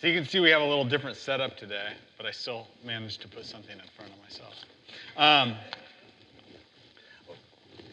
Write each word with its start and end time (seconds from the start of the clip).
So 0.00 0.06
you 0.06 0.14
can 0.14 0.26
see 0.26 0.40
we 0.40 0.48
have 0.48 0.62
a 0.62 0.66
little 0.66 0.86
different 0.86 1.18
setup 1.18 1.58
today, 1.58 1.92
but 2.16 2.24
I 2.24 2.30
still 2.30 2.68
managed 2.82 3.20
to 3.20 3.28
put 3.28 3.44
something 3.44 3.76
in 3.76 3.84
front 3.94 4.10
of 4.10 4.18
myself. 4.22 4.54
Um, 5.14 5.56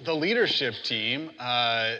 the 0.06 0.14
leadership 0.16 0.74
team, 0.86 1.32
uh, 1.38 1.96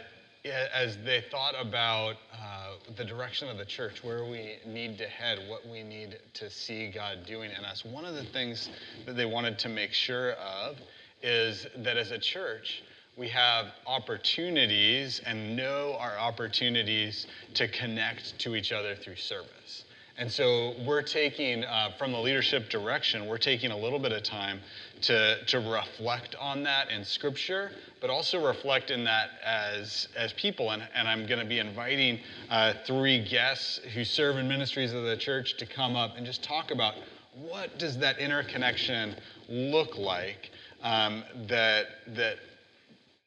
as 0.46 0.96
they 1.04 1.22
thought 1.30 1.54
about 1.60 2.16
uh, 2.32 2.76
the 2.96 3.04
direction 3.04 3.50
of 3.50 3.58
the 3.58 3.66
church, 3.66 4.02
where 4.02 4.24
we 4.24 4.56
need 4.66 4.96
to 4.96 5.06
head, 5.06 5.40
what 5.46 5.68
we 5.68 5.82
need 5.82 6.18
to 6.32 6.48
see 6.48 6.90
God 6.90 7.26
doing 7.26 7.50
in 7.50 7.66
us, 7.66 7.84
one 7.84 8.06
of 8.06 8.14
the 8.14 8.24
things 8.24 8.70
that 9.04 9.14
they 9.14 9.26
wanted 9.26 9.58
to 9.58 9.68
make 9.68 9.92
sure 9.92 10.32
of 10.32 10.78
is 11.22 11.66
that 11.76 11.98
as 11.98 12.12
a 12.12 12.18
church, 12.18 12.82
we 13.18 13.28
have 13.28 13.66
opportunities 13.86 15.20
and 15.26 15.54
know 15.54 15.98
our 16.00 16.16
opportunities 16.16 17.26
to 17.52 17.68
connect 17.68 18.38
to 18.38 18.54
each 18.56 18.72
other 18.72 18.96
through 18.96 19.16
service. 19.16 19.84
And 20.18 20.30
so 20.30 20.74
we're 20.84 21.02
taking, 21.02 21.62
uh, 21.62 21.92
from 21.96 22.10
the 22.10 22.18
leadership 22.18 22.68
direction, 22.68 23.28
we're 23.28 23.38
taking 23.38 23.70
a 23.70 23.76
little 23.76 24.00
bit 24.00 24.10
of 24.10 24.24
time 24.24 24.58
to, 25.02 25.44
to 25.44 25.60
reflect 25.60 26.34
on 26.34 26.64
that 26.64 26.90
in 26.90 27.04
Scripture, 27.04 27.70
but 28.00 28.10
also 28.10 28.44
reflect 28.44 28.90
in 28.90 29.04
that 29.04 29.30
as, 29.44 30.08
as 30.16 30.32
people. 30.32 30.72
And, 30.72 30.82
and 30.92 31.06
I'm 31.06 31.24
going 31.24 31.38
to 31.38 31.46
be 31.46 31.60
inviting 31.60 32.18
uh, 32.50 32.74
three 32.84 33.24
guests 33.24 33.78
who 33.94 34.04
serve 34.04 34.38
in 34.38 34.48
ministries 34.48 34.92
of 34.92 35.04
the 35.04 35.16
church 35.16 35.56
to 35.58 35.66
come 35.66 35.94
up 35.94 36.16
and 36.16 36.26
just 36.26 36.42
talk 36.42 36.72
about 36.72 36.94
what 37.36 37.78
does 37.78 37.96
that 37.98 38.18
interconnection 38.18 39.14
look 39.48 39.96
like 39.96 40.50
um, 40.82 41.22
that, 41.46 41.86
that 42.16 42.38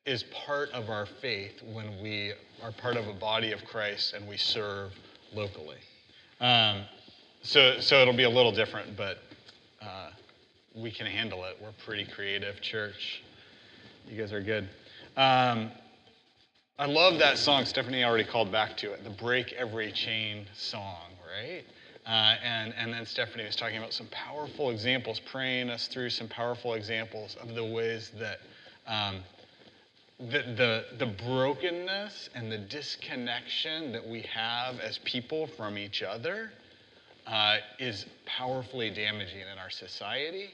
is 0.06 0.24
part 0.46 0.70
of 0.72 0.90
our 0.90 1.06
faith 1.06 1.54
when 1.72 2.02
we 2.04 2.34
are 2.62 2.74
part 2.74 2.98
of 2.98 3.08
a 3.08 3.14
body 3.14 3.54
of 3.54 3.64
Christ 3.64 4.14
and 4.14 4.28
we 4.28 4.36
serve 4.36 4.92
locally. 5.34 5.78
Um, 6.42 6.82
so, 7.44 7.80
so 7.80 8.02
it'll 8.02 8.16
be 8.16 8.24
a 8.24 8.30
little 8.30 8.52
different, 8.52 8.98
but 8.98 9.20
uh, 9.82 10.10
we 10.76 10.90
can 10.90 11.06
handle 11.06 11.46
it. 11.46 11.56
We're 11.62 11.72
pretty 11.86 12.06
creative 12.06 12.60
church. 12.62 13.22
You 14.10 14.20
guys 14.20 14.34
are 14.34 14.42
good. 14.42 14.68
Um, 15.16 15.72
I 16.80 16.88
love 16.88 17.20
that 17.20 17.38
song. 17.38 17.66
Stephanie 17.66 18.04
already 18.04 18.24
called 18.24 18.52
back 18.52 18.76
to 18.78 18.92
it, 18.92 19.04
the 19.04 19.12
Break 19.12 19.54
Every 19.54 19.92
Chain 19.92 20.48
song, 20.56 21.12
right? 21.32 21.64
Uh, 22.08 22.36
and, 22.44 22.74
and 22.76 22.92
then 22.92 23.06
Stephanie 23.06 23.46
was 23.46 23.56
talking 23.56 23.78
about 23.78 23.94
some 23.94 24.08
powerful 24.08 24.72
examples, 24.72 25.20
praying 25.20 25.70
us 25.70 25.88
through 25.88 26.10
some 26.10 26.28
powerful 26.28 26.74
examples 26.74 27.38
of 27.40 27.54
the 27.54 27.64
ways 27.64 28.12
that 28.18 28.40
um, 28.88 29.18
the, 30.30 30.44
the, 30.56 30.86
the 31.00 31.06
brokenness 31.26 32.30
and 32.36 32.52
the 32.52 32.58
disconnection 32.58 33.92
that 33.92 34.08
we 34.08 34.22
have 34.22 34.80
as 34.80 35.00
people 35.00 35.48
from 35.58 35.78
each 35.78 36.04
other 36.04 36.52
uh, 37.26 37.58
is 37.80 38.06
powerfully 38.26 38.92
damaging 38.92 39.42
in 39.52 39.58
our 39.58 39.72
society. 39.72 40.52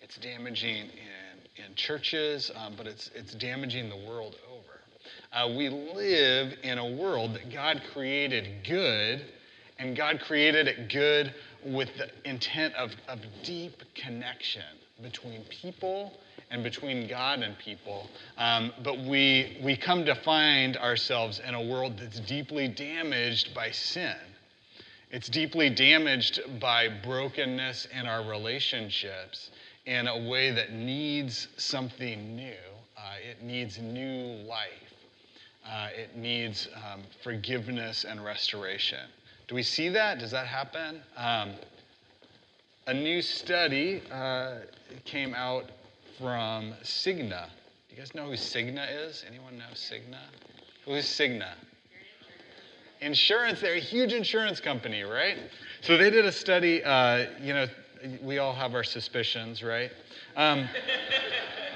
It's 0.00 0.16
damaging 0.16 0.84
in, 0.84 1.64
in 1.64 1.74
churches, 1.74 2.50
um, 2.56 2.74
but 2.76 2.86
it's, 2.86 3.10
it's 3.14 3.34
damaging 3.34 3.90
the 3.90 3.96
world 3.96 4.36
over. 4.50 4.62
Uh, 5.32 5.54
we 5.56 5.68
live 5.68 6.54
in 6.62 6.78
a 6.78 6.92
world 6.92 7.34
that 7.34 7.52
God 7.52 7.82
created 7.92 8.64
good, 8.66 9.26
and 9.78 9.94
God 9.94 10.20
created 10.20 10.68
it 10.68 10.88
good 10.88 11.34
with 11.66 11.90
the 11.98 12.08
intent 12.28 12.74
of, 12.76 12.92
of 13.08 13.18
deep 13.42 13.82
connection 13.94 14.62
between 15.02 15.42
people 15.44 16.12
and 16.50 16.62
between 16.62 17.08
God 17.08 17.40
and 17.40 17.58
people. 17.58 18.08
Um, 18.38 18.72
but 18.84 18.98
we, 18.98 19.58
we 19.62 19.76
come 19.76 20.04
to 20.04 20.14
find 20.14 20.76
ourselves 20.76 21.40
in 21.46 21.54
a 21.54 21.62
world 21.62 21.98
that's 21.98 22.20
deeply 22.20 22.68
damaged 22.68 23.54
by 23.54 23.70
sin. 23.70 24.16
It's 25.10 25.28
deeply 25.28 25.70
damaged 25.70 26.40
by 26.60 26.88
brokenness 26.88 27.88
in 27.92 28.06
our 28.06 28.28
relationships 28.28 29.50
in 29.86 30.08
a 30.08 30.28
way 30.28 30.50
that 30.50 30.72
needs 30.72 31.48
something 31.56 32.34
new. 32.36 32.54
Uh, 32.96 33.30
it 33.30 33.42
needs 33.42 33.78
new 33.78 34.42
life. 34.46 34.68
Uh, 35.68 35.88
it 35.96 36.16
needs 36.16 36.68
um, 36.76 37.02
forgiveness 37.22 38.04
and 38.04 38.24
restoration. 38.24 39.08
Do 39.48 39.54
we 39.54 39.62
see 39.62 39.88
that? 39.90 40.18
Does 40.18 40.32
that 40.32 40.46
happen? 40.46 41.00
Um, 41.16 41.52
a 42.86 42.94
new 42.94 43.20
study 43.22 44.02
uh, 44.12 44.58
came 45.04 45.34
out 45.34 45.70
from 46.18 46.74
Cigna. 46.82 47.46
You 47.90 47.96
guys 47.96 48.14
know 48.14 48.26
who 48.26 48.32
Cigna 48.32 48.86
is? 49.06 49.24
Anyone 49.28 49.58
know 49.58 49.64
Cigna? 49.74 50.18
Who's 50.84 51.04
Cigna? 51.04 51.52
Insurance. 53.00 53.60
They're 53.60 53.74
a 53.74 53.80
huge 53.80 54.12
insurance 54.12 54.60
company, 54.60 55.02
right? 55.02 55.36
So 55.82 55.96
they 55.96 56.10
did 56.10 56.24
a 56.24 56.32
study. 56.32 56.82
Uh, 56.82 57.26
you 57.40 57.52
know, 57.52 57.66
we 58.22 58.38
all 58.38 58.54
have 58.54 58.74
our 58.74 58.84
suspicions, 58.84 59.62
right? 59.62 59.90
Um, 60.36 60.68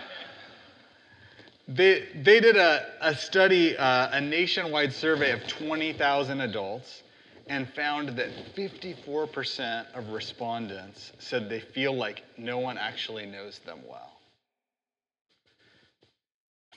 they, 1.68 2.08
they 2.14 2.40
did 2.40 2.56
a, 2.56 2.86
a 3.00 3.14
study, 3.14 3.76
uh, 3.76 4.10
a 4.12 4.20
nationwide 4.20 4.92
survey 4.92 5.32
of 5.32 5.46
20,000 5.46 6.40
adults, 6.40 7.02
and 7.48 7.68
found 7.74 8.10
that 8.10 8.28
54% 8.56 9.86
of 9.94 10.08
respondents 10.10 11.12
said 11.18 11.48
they 11.48 11.60
feel 11.60 11.92
like 11.92 12.22
no 12.38 12.58
one 12.58 12.78
actually 12.78 13.26
knows 13.26 13.58
them 13.66 13.80
well. 13.88 14.12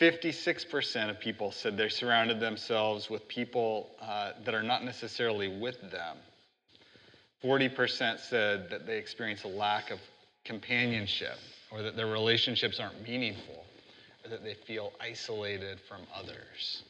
56% 0.03 1.09
of 1.09 1.17
people 1.17 1.49
said 1.49 1.77
they 1.77 1.87
surrounded 1.87 2.41
themselves 2.41 3.09
with 3.09 3.25
people 3.29 3.89
uh, 4.01 4.33
that 4.43 4.53
are 4.53 4.61
not 4.61 4.83
necessarily 4.83 5.47
with 5.47 5.79
them. 5.91 6.17
40% 7.41 8.19
said 8.19 8.69
that 8.69 8.85
they 8.85 8.97
experience 8.97 9.45
a 9.45 9.47
lack 9.47 9.91
of 9.91 9.99
companionship 10.43 11.37
or 11.71 11.81
that 11.81 11.95
their 11.95 12.07
relationships 12.07 12.81
aren't 12.81 13.01
meaningful 13.07 13.63
or 14.25 14.29
that 14.29 14.43
they 14.43 14.55
feel 14.55 14.91
isolated 14.99 15.79
from 15.87 16.01
others. 16.13 16.83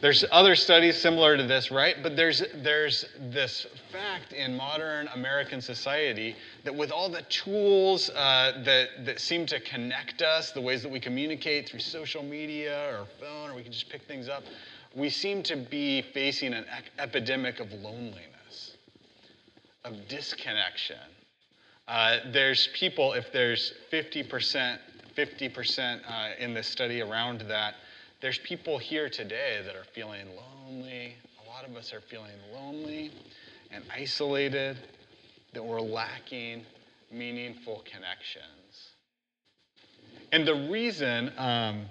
There's 0.00 0.24
other 0.32 0.56
studies 0.56 0.96
similar 0.96 1.36
to 1.36 1.42
this, 1.42 1.70
right? 1.70 1.96
But 2.02 2.16
there's, 2.16 2.42
there's 2.62 3.04
this 3.18 3.66
fact 3.92 4.32
in 4.32 4.56
modern 4.56 5.08
American 5.08 5.60
society 5.60 6.36
that 6.64 6.74
with 6.74 6.90
all 6.90 7.10
the 7.10 7.20
tools 7.22 8.08
uh, 8.10 8.62
that, 8.64 9.04
that 9.04 9.20
seem 9.20 9.44
to 9.46 9.60
connect 9.60 10.22
us, 10.22 10.52
the 10.52 10.60
ways 10.60 10.82
that 10.82 10.90
we 10.90 11.00
communicate 11.00 11.68
through 11.68 11.80
social 11.80 12.22
media 12.22 12.98
or 12.98 13.06
phone, 13.20 13.50
or 13.50 13.54
we 13.54 13.62
can 13.62 13.72
just 13.72 13.90
pick 13.90 14.02
things 14.04 14.26
up, 14.26 14.42
we 14.94 15.10
seem 15.10 15.42
to 15.42 15.56
be 15.56 16.00
facing 16.00 16.54
an 16.54 16.64
epidemic 16.98 17.60
of 17.60 17.70
loneliness, 17.72 18.76
of 19.84 20.08
disconnection. 20.08 20.96
Uh, 21.86 22.18
there's 22.32 22.68
people, 22.68 23.12
if 23.12 23.30
there's 23.32 23.74
50%, 23.92 24.78
50% 25.14 26.00
uh, 26.08 26.28
in 26.38 26.54
this 26.54 26.66
study 26.66 27.02
around 27.02 27.42
that, 27.42 27.74
there's 28.20 28.38
people 28.38 28.78
here 28.78 29.08
today 29.08 29.62
that 29.64 29.74
are 29.74 29.84
feeling 29.94 30.26
lonely. 30.36 31.16
A 31.44 31.48
lot 31.48 31.66
of 31.66 31.76
us 31.76 31.92
are 31.92 32.00
feeling 32.00 32.32
lonely 32.54 33.10
and 33.70 33.82
isolated, 33.92 34.76
that 35.52 35.64
we're 35.64 35.80
lacking 35.80 36.64
meaningful 37.10 37.82
connections. 37.90 38.90
And 40.32 40.46
the 40.46 40.68
reason 40.70 41.32
um, 41.38 41.86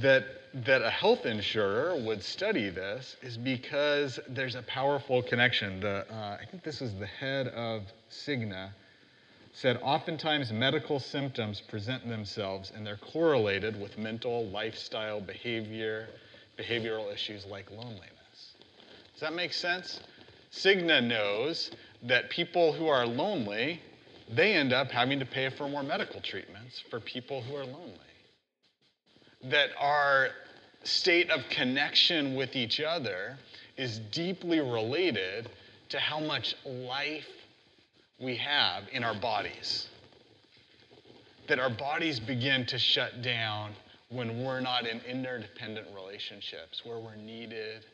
that, 0.00 0.24
that 0.54 0.82
a 0.82 0.90
health 0.90 1.26
insurer 1.26 1.96
would 1.96 2.22
study 2.22 2.70
this 2.70 3.16
is 3.22 3.36
because 3.36 4.18
there's 4.28 4.54
a 4.54 4.62
powerful 4.62 5.22
connection. 5.22 5.80
The, 5.80 6.06
uh, 6.10 6.38
I 6.40 6.44
think 6.50 6.62
this 6.62 6.80
is 6.80 6.94
the 6.94 7.06
head 7.06 7.48
of 7.48 7.82
Cigna 8.10 8.70
said 9.60 9.76
oftentimes 9.82 10.52
medical 10.52 11.00
symptoms 11.00 11.60
present 11.60 12.08
themselves 12.08 12.70
and 12.76 12.86
they're 12.86 12.96
correlated 12.98 13.80
with 13.80 13.98
mental, 13.98 14.46
lifestyle, 14.50 15.20
behavior, 15.20 16.06
behavioral 16.56 17.12
issues 17.12 17.44
like 17.44 17.68
loneliness. 17.72 18.52
Does 19.14 19.20
that 19.20 19.32
make 19.32 19.52
sense? 19.52 19.98
Cigna 20.52 21.04
knows 21.04 21.72
that 22.04 22.30
people 22.30 22.72
who 22.72 22.86
are 22.86 23.04
lonely, 23.04 23.82
they 24.32 24.52
end 24.52 24.72
up 24.72 24.92
having 24.92 25.18
to 25.18 25.26
pay 25.26 25.50
for 25.50 25.68
more 25.68 25.82
medical 25.82 26.20
treatments 26.20 26.84
for 26.88 27.00
people 27.00 27.42
who 27.42 27.56
are 27.56 27.66
lonely. 27.66 27.98
That 29.42 29.70
our 29.76 30.28
state 30.84 31.30
of 31.30 31.40
connection 31.50 32.36
with 32.36 32.54
each 32.54 32.78
other 32.80 33.36
is 33.76 33.98
deeply 34.12 34.60
related 34.60 35.48
to 35.88 35.98
how 35.98 36.20
much 36.20 36.54
life 36.64 37.26
we 38.20 38.36
have 38.36 38.84
in 38.92 39.04
our 39.04 39.14
bodies. 39.14 39.88
That 41.48 41.58
our 41.58 41.70
bodies 41.70 42.20
begin 42.20 42.66
to 42.66 42.78
shut 42.78 43.22
down 43.22 43.72
when 44.10 44.44
we're 44.44 44.60
not 44.60 44.86
in 44.86 45.00
interdependent 45.00 45.86
relationships, 45.94 46.82
where 46.84 46.98
we're 46.98 47.16
needed 47.16 47.84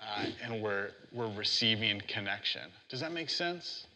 uh, 0.00 0.26
and 0.42 0.62
we're, 0.62 0.90
we're 1.12 1.32
receiving 1.34 2.00
connection. 2.08 2.62
Does 2.88 3.00
that 3.00 3.12
make 3.12 3.30
sense? 3.30 3.86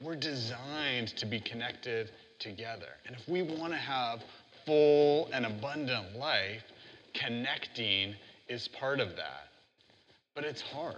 We're 0.00 0.16
designed 0.16 1.08
to 1.16 1.26
be 1.26 1.40
connected 1.40 2.10
together. 2.38 2.88
And 3.06 3.16
if 3.16 3.28
we 3.28 3.42
want 3.42 3.72
to 3.72 3.78
have 3.78 4.22
full 4.66 5.28
and 5.32 5.46
abundant 5.46 6.16
life, 6.16 6.62
connecting 7.14 8.14
is 8.48 8.68
part 8.68 9.00
of 9.00 9.16
that. 9.16 9.48
But 10.34 10.44
it's 10.44 10.62
hard. 10.62 10.96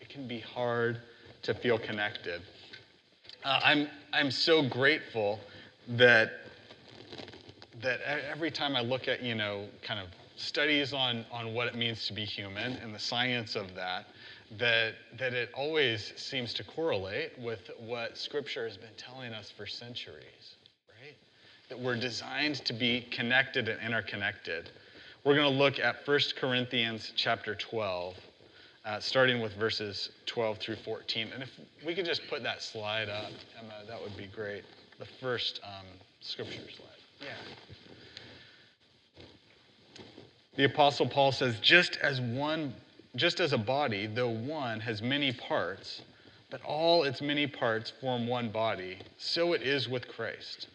it 0.00 0.08
can 0.08 0.26
be 0.26 0.40
hard 0.40 1.00
to 1.42 1.54
feel 1.54 1.78
connected. 1.78 2.42
Uh, 3.44 3.60
I'm, 3.64 3.88
I'm 4.12 4.30
so 4.30 4.62
grateful 4.62 5.40
that, 5.88 6.30
that 7.80 8.00
every 8.30 8.52
time 8.52 8.76
I 8.76 8.82
look 8.82 9.08
at, 9.08 9.20
you 9.22 9.34
know, 9.34 9.66
kind 9.82 9.98
of 9.98 10.06
studies 10.36 10.92
on, 10.92 11.24
on 11.32 11.52
what 11.52 11.66
it 11.66 11.74
means 11.74 12.06
to 12.06 12.12
be 12.12 12.24
human 12.24 12.74
and 12.74 12.94
the 12.94 13.00
science 13.00 13.56
of 13.56 13.74
that, 13.74 14.06
that, 14.58 14.94
that 15.18 15.34
it 15.34 15.50
always 15.54 16.12
seems 16.16 16.54
to 16.54 16.64
correlate 16.64 17.36
with 17.38 17.70
what 17.80 18.16
Scripture 18.16 18.66
has 18.66 18.76
been 18.76 18.94
telling 18.96 19.32
us 19.32 19.50
for 19.50 19.66
centuries, 19.66 20.54
right? 21.00 21.16
That 21.68 21.80
we're 21.80 21.98
designed 21.98 22.56
to 22.66 22.72
be 22.72 23.08
connected 23.10 23.68
and 23.68 23.80
interconnected. 23.80 24.70
We're 25.24 25.34
going 25.34 25.52
to 25.52 25.58
look 25.58 25.80
at 25.80 26.06
1 26.06 26.20
Corinthians 26.38 27.12
chapter 27.16 27.56
12, 27.56 28.14
uh, 28.84 29.00
starting 29.00 29.40
with 29.40 29.54
verses 29.54 30.10
12 30.26 30.58
through 30.58 30.76
14. 30.76 31.28
And 31.32 31.42
if 31.42 31.50
we 31.86 31.94
could 31.94 32.06
just 32.06 32.22
put 32.28 32.42
that 32.42 32.62
slide 32.62 33.08
up, 33.08 33.30
Emma, 33.58 33.74
that 33.88 34.00
would 34.02 34.16
be 34.16 34.26
great. 34.26 34.64
The 34.98 35.06
first 35.20 35.60
um, 35.64 35.86
scripture 36.20 36.60
slide. 36.74 36.88
Yeah. 37.20 37.28
The 40.56 40.64
Apostle 40.64 41.08
Paul 41.08 41.32
says, 41.32 41.58
just 41.60 41.96
as 41.96 42.20
one 42.20 42.74
just 43.14 43.40
as 43.40 43.52
a 43.52 43.58
body, 43.58 44.06
though 44.06 44.30
one, 44.30 44.80
has 44.80 45.02
many 45.02 45.32
parts, 45.32 46.02
but 46.50 46.62
all 46.62 47.04
its 47.04 47.20
many 47.20 47.46
parts 47.46 47.92
form 48.00 48.26
one 48.26 48.48
body, 48.48 48.98
so 49.18 49.52
it 49.52 49.62
is 49.62 49.88
with 49.88 50.08
Christ. 50.08 50.68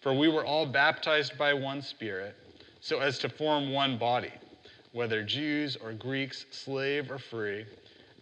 For 0.00 0.14
we 0.14 0.28
were 0.28 0.44
all 0.44 0.66
baptized 0.66 1.36
by 1.36 1.52
one 1.52 1.82
Spirit, 1.82 2.34
so 2.80 3.00
as 3.00 3.18
to 3.20 3.28
form 3.28 3.72
one 3.72 3.98
body, 3.98 4.32
whether 4.92 5.22
Jews 5.22 5.76
or 5.76 5.92
Greeks, 5.92 6.44
slave 6.50 7.10
or 7.10 7.18
free, 7.18 7.64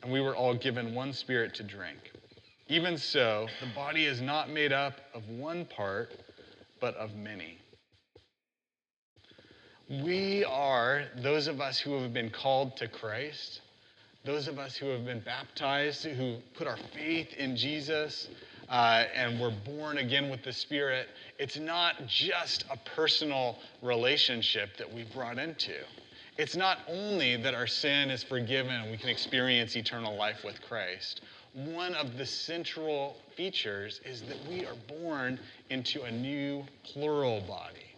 and 0.03 0.13
we 0.13 0.21
were 0.21 0.35
all 0.35 0.55
given 0.55 0.95
one 0.95 1.13
Spirit 1.13 1.55
to 1.55 1.63
drink. 1.63 1.99
Even 2.69 2.97
so, 2.97 3.49
the 3.61 3.67
body 3.75 4.07
is 4.07 4.21
not 4.21 4.49
made 4.49 4.73
up 4.73 4.95
of 5.13 5.29
one 5.29 5.65
part, 5.65 6.13
but 6.81 6.95
of 6.97 7.15
many. 7.17 7.59
We 9.89 10.45
are, 10.45 11.07
those 11.17 11.49
of 11.49 11.61
us 11.61 11.81
who 11.81 12.01
have 12.01 12.13
been 12.13 12.31
called 12.31 12.77
to 12.77 12.87
Christ, 12.87 13.61
those 14.25 14.47
of 14.47 14.59
us 14.59 14.77
who 14.77 14.87
have 14.91 15.05
been 15.05 15.19
baptized, 15.19 16.05
who 16.05 16.37
put 16.55 16.69
our 16.69 16.79
faith 16.95 17.33
in 17.37 17.57
Jesus, 17.57 18.29
uh, 18.69 19.05
and 19.17 19.41
we're 19.41 19.51
born 19.51 19.99
again 19.99 20.31
with 20.31 20.45
the 20.45 20.53
Spirit, 20.53 21.09
it's 21.41 21.59
not 21.59 22.07
just 22.07 22.65
a 22.71 22.77
personal 22.95 23.59
relationship 23.83 24.77
that 24.77 24.91
we've 24.93 25.13
brought 25.13 25.39
into. 25.39 25.75
It's 26.39 26.57
not 26.57 26.79
only 26.89 27.37
that 27.37 27.55
our 27.55 27.67
sin 27.67 28.11
is 28.11 28.23
forgiven 28.23 28.73
and 28.73 28.91
we 28.91 28.97
can 28.97 29.09
experience 29.09 29.77
eternal 29.77 30.17
life 30.17 30.45
with 30.45 30.61
Christ. 30.63 31.23
One 31.53 31.95
of 31.95 32.17
the 32.17 32.27
central 32.27 33.17
features 33.37 34.01
is 34.05 34.23
that 34.23 34.39
we 34.49 34.65
are 34.65 34.77
born 35.01 35.39
into 35.69 36.03
a 36.03 36.11
new 36.11 36.65
plural 36.85 37.41
body. 37.43 37.95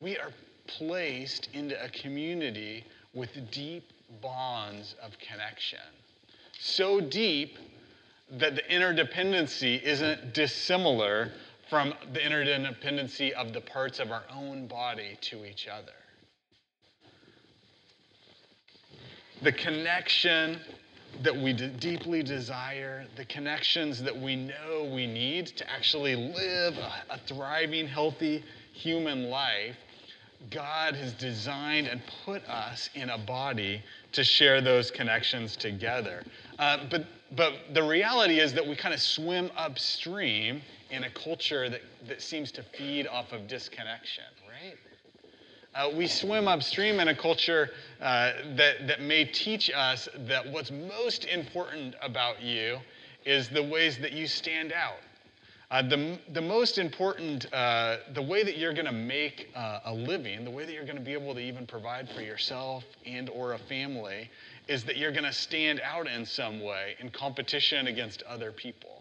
We 0.00 0.18
are 0.18 0.30
placed 0.66 1.48
into 1.52 1.82
a 1.82 1.88
community 1.88 2.84
with 3.14 3.50
deep 3.50 3.90
bonds 4.20 4.94
of 5.02 5.18
connection. 5.18 5.78
So 6.58 7.00
deep 7.00 7.58
that 8.32 8.54
the 8.54 8.62
interdependency 8.62 9.82
isn't 9.82 10.34
dissimilar 10.34 11.32
from 11.68 11.94
the 12.12 12.20
interdependency 12.20 13.32
of 13.32 13.52
the 13.52 13.60
parts 13.60 13.98
of 13.98 14.10
our 14.10 14.24
own 14.34 14.66
body 14.66 15.16
to 15.22 15.44
each 15.44 15.68
other. 15.68 15.92
The 19.42 19.52
connection 19.52 20.60
that 21.22 21.34
we 21.34 21.52
deeply 21.52 22.22
desire, 22.22 23.06
the 23.16 23.24
connections 23.24 24.02
that 24.02 24.16
we 24.16 24.36
know 24.36 24.90
we 24.92 25.06
need 25.06 25.46
to 25.48 25.70
actually 25.70 26.14
live 26.14 26.76
a, 26.76 27.14
a 27.14 27.18
thriving, 27.26 27.86
healthy 27.86 28.44
human 28.72 29.30
life 29.30 29.76
God 30.50 30.94
has 30.94 31.12
designed 31.12 31.86
and 31.86 32.00
put 32.24 32.42
us 32.48 32.88
in 32.94 33.10
a 33.10 33.18
body 33.18 33.82
to 34.12 34.24
share 34.24 34.60
those 34.60 34.90
connections 34.90 35.56
together. 35.56 36.24
Uh, 36.58 36.78
but, 36.90 37.04
but 37.36 37.52
the 37.74 37.82
reality 37.82 38.40
is 38.40 38.54
that 38.54 38.66
we 38.66 38.74
kind 38.74 38.94
of 38.94 39.00
swim 39.00 39.50
upstream 39.56 40.62
in 40.90 41.04
a 41.04 41.10
culture 41.10 41.68
that, 41.68 41.82
that 42.08 42.22
seems 42.22 42.50
to 42.52 42.62
feed 42.62 43.06
off 43.06 43.32
of 43.32 43.46
disconnection? 43.48 44.24
Uh, 45.74 45.90
we 45.94 46.06
swim 46.06 46.48
upstream 46.48 46.98
in 47.00 47.08
a 47.08 47.14
culture 47.14 47.70
uh, 48.00 48.32
that, 48.56 48.86
that 48.86 49.00
may 49.00 49.24
teach 49.24 49.70
us 49.74 50.08
that 50.26 50.46
what's 50.50 50.70
most 50.70 51.24
important 51.26 51.94
about 52.02 52.42
you 52.42 52.78
is 53.24 53.48
the 53.48 53.62
ways 53.62 53.98
that 53.98 54.12
you 54.12 54.26
stand 54.26 54.72
out 54.72 54.98
uh, 55.70 55.82
the, 55.82 56.18
the 56.32 56.40
most 56.40 56.78
important, 56.78 57.46
uh, 57.52 57.98
the 58.14 58.22
way 58.22 58.42
that 58.42 58.58
you're 58.58 58.72
going 58.72 58.86
to 58.86 58.92
make 58.92 59.50
uh, 59.54 59.78
a 59.84 59.94
living, 59.94 60.44
the 60.44 60.50
way 60.50 60.64
that 60.64 60.72
you're 60.72 60.84
going 60.84 60.96
to 60.96 61.02
be 61.02 61.12
able 61.12 61.32
to 61.32 61.40
even 61.40 61.64
provide 61.64 62.08
for 62.10 62.22
yourself 62.22 62.82
and 63.06 63.30
or 63.30 63.52
a 63.52 63.58
family 63.58 64.28
is 64.66 64.82
that 64.82 64.96
you're 64.96 65.12
going 65.12 65.24
to 65.24 65.32
stand 65.32 65.80
out 65.84 66.08
in 66.08 66.26
some 66.26 66.60
way 66.60 66.96
in 66.98 67.08
competition 67.08 67.86
against 67.86 68.22
other 68.22 68.50
people. 68.50 68.99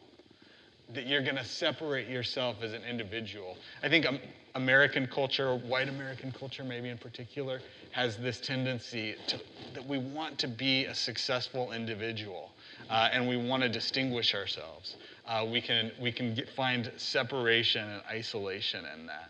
That 0.94 1.06
you're 1.06 1.22
going 1.22 1.36
to 1.36 1.46
separate 1.46 2.08
yourself 2.08 2.58
as 2.64 2.74
an 2.74 2.84
individual. 2.84 3.58
I 3.84 3.90
think 3.90 4.08
American 4.56 5.06
culture, 5.06 5.56
white 5.56 5.88
American 5.88 6.32
culture 6.32 6.64
maybe 6.64 6.90
in 6.90 6.98
particular, 6.98 7.62
has 7.92 8.18
this 8.18 8.40
tendency 8.40 9.16
to, 9.28 9.40
that 9.74 9.86
we 9.86 10.00
want 10.00 10.40
to 10.40 10.48
be 10.48 10.86
a 10.86 10.96
successful 10.96 11.72
individual 11.72 12.52
uh, 12.90 13.10
and 13.12 13.28
we 13.28 13.38
want 13.38 13.62
to 13.62 13.70
distinguish 13.70 14.34
ourselves 14.34 14.96
uh, 15.30 15.46
we 15.46 15.62
can, 15.62 15.92
we 16.02 16.12
can 16.12 16.34
get, 16.34 16.50
find 16.50 16.92
separation 16.98 17.88
and 17.88 18.02
isolation 18.10 18.84
in 18.98 19.06
that. 19.06 19.30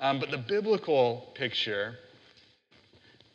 Um, 0.00 0.20
but 0.20 0.30
the 0.30 0.38
biblical 0.38 1.32
picture 1.34 1.96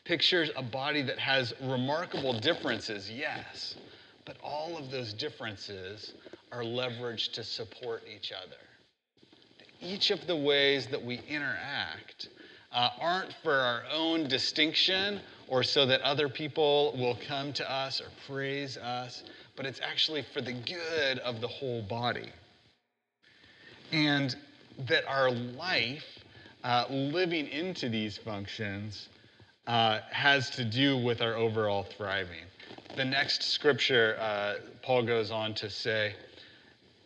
pictures 0.06 0.50
a 0.56 0.64
body 0.64 1.02
that 1.04 1.20
has 1.20 1.54
remarkable 1.62 2.40
differences, 2.40 3.12
yes, 3.12 3.76
but 4.26 4.38
all 4.42 4.78
of 4.78 4.90
those 4.90 5.14
differences 5.14 6.14
are 6.52 6.64
leveraged 6.64 7.34
to 7.34 7.44
support 7.44 8.04
each 8.14 8.32
other. 8.32 8.56
Each 9.82 10.12
of 10.12 10.28
the 10.28 10.36
ways 10.36 10.88
that 10.88 11.04
we 11.04 11.22
interact 11.28 12.30
uh, 12.72 12.90
aren't 13.00 13.34
for 13.44 13.54
our 13.54 13.84
own 13.92 14.28
distinction 14.28 15.22
or 15.48 15.64
so 15.64 15.86
that 15.86 16.02
other 16.02 16.30
people 16.30 16.96
will 16.98 17.18
come 17.28 17.54
to 17.54 17.72
us 17.72 18.02
or 18.02 18.08
praise 18.28 18.78
us 18.78 19.24
but 19.60 19.66
it's 19.66 19.82
actually 19.82 20.22
for 20.34 20.40
the 20.40 20.54
good 20.54 21.20
of 21.20 21.42
the 21.42 21.48
whole 21.50 21.82
body. 21.82 22.32
And 23.92 24.34
that 24.88 25.06
our 25.06 25.30
life, 25.30 26.06
uh, 26.64 26.86
living 26.90 27.46
into 27.50 27.90
these 27.90 28.18
functions, 28.18 29.10
uh, 29.68 30.00
has 30.12 30.50
to 30.52 30.64
do 30.64 30.98
with 30.98 31.22
our 31.22 31.36
overall 31.36 31.84
thriving. 31.98 32.46
The 32.96 33.04
next 33.04 33.44
scripture, 33.44 34.16
uh, 34.18 34.54
Paul 34.82 35.04
goes 35.04 35.30
on 35.30 35.54
to 35.56 35.70
say, 35.70 36.14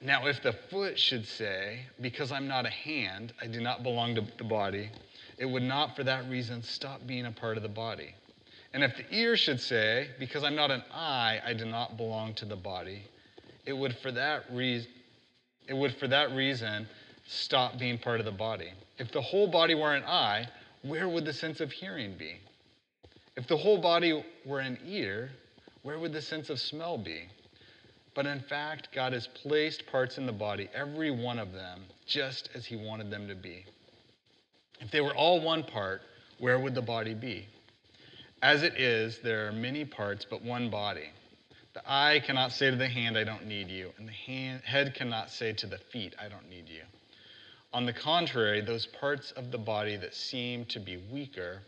Now, 0.03 0.27
if 0.27 0.43
the 0.43 0.51
foot 0.69 1.00
should 1.00 1.25
say, 1.25 1.79
Because 2.01 2.31
I'm 2.31 2.48
not 2.48 2.65
a 2.65 2.69
hand, 2.69 3.31
I 3.41 3.48
do 3.48 3.62
not 3.62 3.83
belong 3.83 4.15
to 4.15 4.22
the 4.38 4.43
body, 4.43 4.89
it 5.38 5.45
would 5.45 5.63
not 5.63 5.95
for 5.95 6.03
that 6.03 6.29
reason 6.29 6.62
stop 6.62 7.07
being 7.07 7.25
a 7.25 7.31
part 7.31 7.55
of 7.55 7.63
the 7.63 7.69
body. 7.69 8.13
And 8.74 8.83
if 8.83 8.98
the 8.98 9.05
ear 9.15 9.38
should 9.38 9.62
say, 9.62 10.10
Because 10.19 10.43
I'm 10.43 10.55
not 10.55 10.72
an 10.72 10.83
eye, 10.93 11.39
I 11.45 11.53
do 11.53 11.63
not 11.63 11.95
belong 11.95 12.33
to 12.36 12.45
the 12.45 12.57
body, 12.57 13.03
it 13.65 13.72
would 13.72 13.95
for 13.98 14.12
that 14.12 14.43
reason 14.51 14.89
it 15.69 15.74
would 15.74 15.95
for 15.95 16.10
that 16.10 16.31
reason 16.31 16.86
stop 17.25 17.79
being 17.79 17.98
part 17.98 18.19
of 18.19 18.25
the 18.25 18.31
body. 18.31 18.74
If 18.98 19.13
the 19.13 19.22
whole 19.22 19.48
body 19.48 19.75
were 19.75 19.95
an 19.95 20.03
eye, 20.03 20.50
where 20.81 21.07
would 21.07 21.24
the 21.24 21.31
sense 21.31 21.62
of 21.62 21.72
hearing 21.72 22.17
be? 22.17 22.36
If 23.38 23.48
the 23.48 23.55
whole 23.55 23.77
body 23.77 24.25
were 24.45 24.60
an 24.60 24.77
ear, 24.86 25.31
where 25.83 25.98
would 25.98 26.12
the 26.12 26.22
sense 26.22 26.50
of 26.50 26.60
smell 26.60 26.98
be? 26.98 27.29
But 28.15 28.27
in 28.27 28.41
fact, 28.41 28.89
God 28.93 29.13
has 29.13 29.27
placed 29.27 29.88
parts 29.88 30.17
in 30.17 30.25
the 30.25 30.32
body, 30.32 30.70
every 30.74 31.10
one 31.10 31.39
of 31.39 31.51
them, 31.51 31.82
just 32.05 32.50
as 32.53 32.65
He 32.65 32.75
wanted 32.75 33.10
them 33.10 33.27
to 33.27 33.36
be. 33.36 33.65
If 34.79 34.91
they 34.91 35.01
were 35.01 35.15
all 35.15 35.41
one 35.41 35.63
part, 35.63 36.01
where 36.39 36.60
would 36.60 36.75
the 36.75 36.82
body 36.82 37.13
be? 37.13 37.48
As 38.41 38.62
it 38.62 38.79
is, 38.79 39.20
there 39.20 39.48
are 39.48 39.51
many 39.51 39.86
parts, 39.86 40.25
but 40.29 40.43
one 40.43 40.70
body. 40.70 41.10
The 41.74 41.82
eye 41.88 42.22
cannot 42.24 42.51
say 42.51 42.70
to 42.70 42.75
the 42.75 42.88
hand, 42.88 43.17
I 43.17 43.24
don't 43.24 43.48
need 43.48 43.70
you, 43.70 43.91
and 43.98 44.08
the 44.08 44.12
hand, 44.12 44.62
head 44.63 44.93
cannot 44.93 45.32
say 45.32 45.53
to 45.53 45.65
the 45.65 45.77
feet, 45.77 46.13
I 46.24 46.27
don't 46.27 46.48
need 46.50 46.70
you. 46.70 46.84
On 47.74 47.88
the 47.88 47.93
contrary, 47.93 48.62
those 48.62 48.86
parts 48.86 49.32
of 49.32 49.50
the 49.50 49.58
body 49.58 49.96
that 49.98 50.13
seem 50.13 50.65
to 50.65 50.79
be 50.79 50.98
weaker 51.12 51.62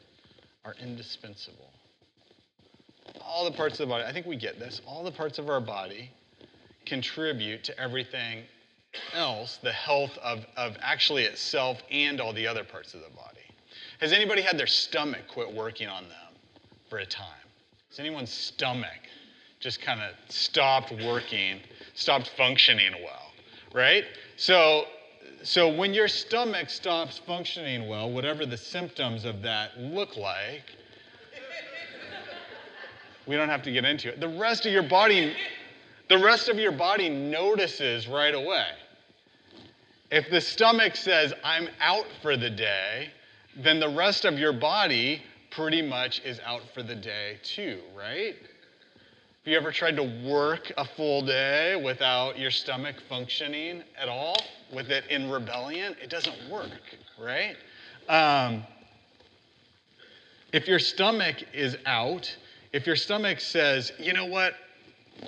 are 0.64 0.76
indispensable. 0.80 1.72
All 3.22 3.46
the 3.46 3.58
parts 3.58 3.80
of 3.80 3.88
the 3.88 3.92
body, 3.92 4.04
I 4.04 4.14
think 4.14 4.28
we 4.28 4.36
get 4.36 4.60
this, 4.60 4.82
all 4.86 5.04
the 5.04 5.12
parts 5.12 5.40
of 5.40 5.50
our 5.50 5.62
body 5.62 6.12
contribute 6.86 7.64
to 7.66 7.80
everything 7.80 8.44
else, 9.14 9.58
the 9.62 9.72
health 9.72 10.18
of, 10.24 10.46
of 10.56 10.78
actually 10.82 11.24
itself 11.24 11.82
and 11.92 12.22
all 12.22 12.34
the 12.34 12.48
other 12.48 12.64
parts 12.64 12.94
of 12.94 13.02
the 13.02 13.16
body. 13.16 13.42
Has 14.00 14.14
anybody 14.14 14.42
had 14.42 14.58
their 14.58 14.68
stomach 14.68 15.28
quit 15.28 15.54
working 15.54 15.88
on 15.88 16.04
them? 16.04 16.26
for 16.90 17.00
a 17.00 17.06
time? 17.06 17.28
Has 17.90 18.00
anyone's 18.00 18.32
stomach 18.32 19.00
just 19.60 19.82
kind 19.82 20.02
of 20.02 20.14
stopped 20.30 20.92
working, 21.04 21.60
stopped 21.94 22.32
functioning 22.38 22.94
well, 23.04 23.32
right? 23.74 24.06
So, 24.38 24.86
so 25.44 25.74
when 25.74 25.94
your 25.94 26.08
stomach 26.08 26.70
stops 26.70 27.18
functioning 27.18 27.88
well, 27.88 28.12
whatever 28.12 28.46
the 28.46 28.58
symptoms 28.58 29.26
of 29.26 29.42
that 29.42 29.78
look 29.80 30.18
like, 30.18 30.64
we 33.28 33.36
don't 33.36 33.50
have 33.50 33.64
to 33.64 33.72
get 33.72 33.86
into 33.86 34.10
it. 34.10 34.20
The 34.20 34.38
rest 34.38 34.66
of 34.66 34.72
your 34.72 34.84
body, 34.84 35.36
the 36.10 36.18
rest 36.18 36.50
of 36.50 36.58
your 36.58 36.72
body 36.72 37.10
notices 37.10 38.08
right 38.08 38.34
away. 38.34 38.68
If 40.12 40.30
the 40.30 40.40
stomach 40.40 40.96
says, 40.96 41.34
I'm 41.44 41.68
out 41.80 42.06
for 42.22 42.38
the 42.38 42.50
day, 42.50 43.10
then 43.58 43.80
the 43.80 43.90
rest 43.90 44.26
of 44.26 44.38
your 44.38 44.54
body 44.54 45.24
pretty 45.52 45.82
much 45.82 46.22
is 46.24 46.40
out 46.46 46.62
for 46.74 46.84
the 46.84 46.96
day 46.96 47.38
too, 47.44 47.80
right? 47.98 48.36
Have 48.36 49.52
you 49.52 49.58
ever 49.58 49.72
tried 49.72 49.96
to 49.98 50.04
work 50.28 50.72
a 50.78 50.86
full 50.86 51.22
day 51.22 51.76
without 51.76 52.38
your 52.38 52.52
stomach 52.52 52.96
functioning 53.08 53.84
at 53.98 54.10
all, 54.10 54.36
with 54.74 54.90
it 54.90 55.06
in 55.10 55.30
rebellion? 55.30 55.96
It 56.02 56.10
doesn't 56.10 56.50
work, 56.50 56.82
right? 57.20 57.56
Um, 58.10 58.64
if 60.52 60.68
your 60.68 60.80
stomach 60.80 61.38
is 61.54 61.78
out, 61.86 62.36
if 62.74 62.88
your 62.88 62.96
stomach 62.96 63.40
says, 63.40 63.92
you 64.00 64.14
know 64.14 64.26
what, 64.26 64.54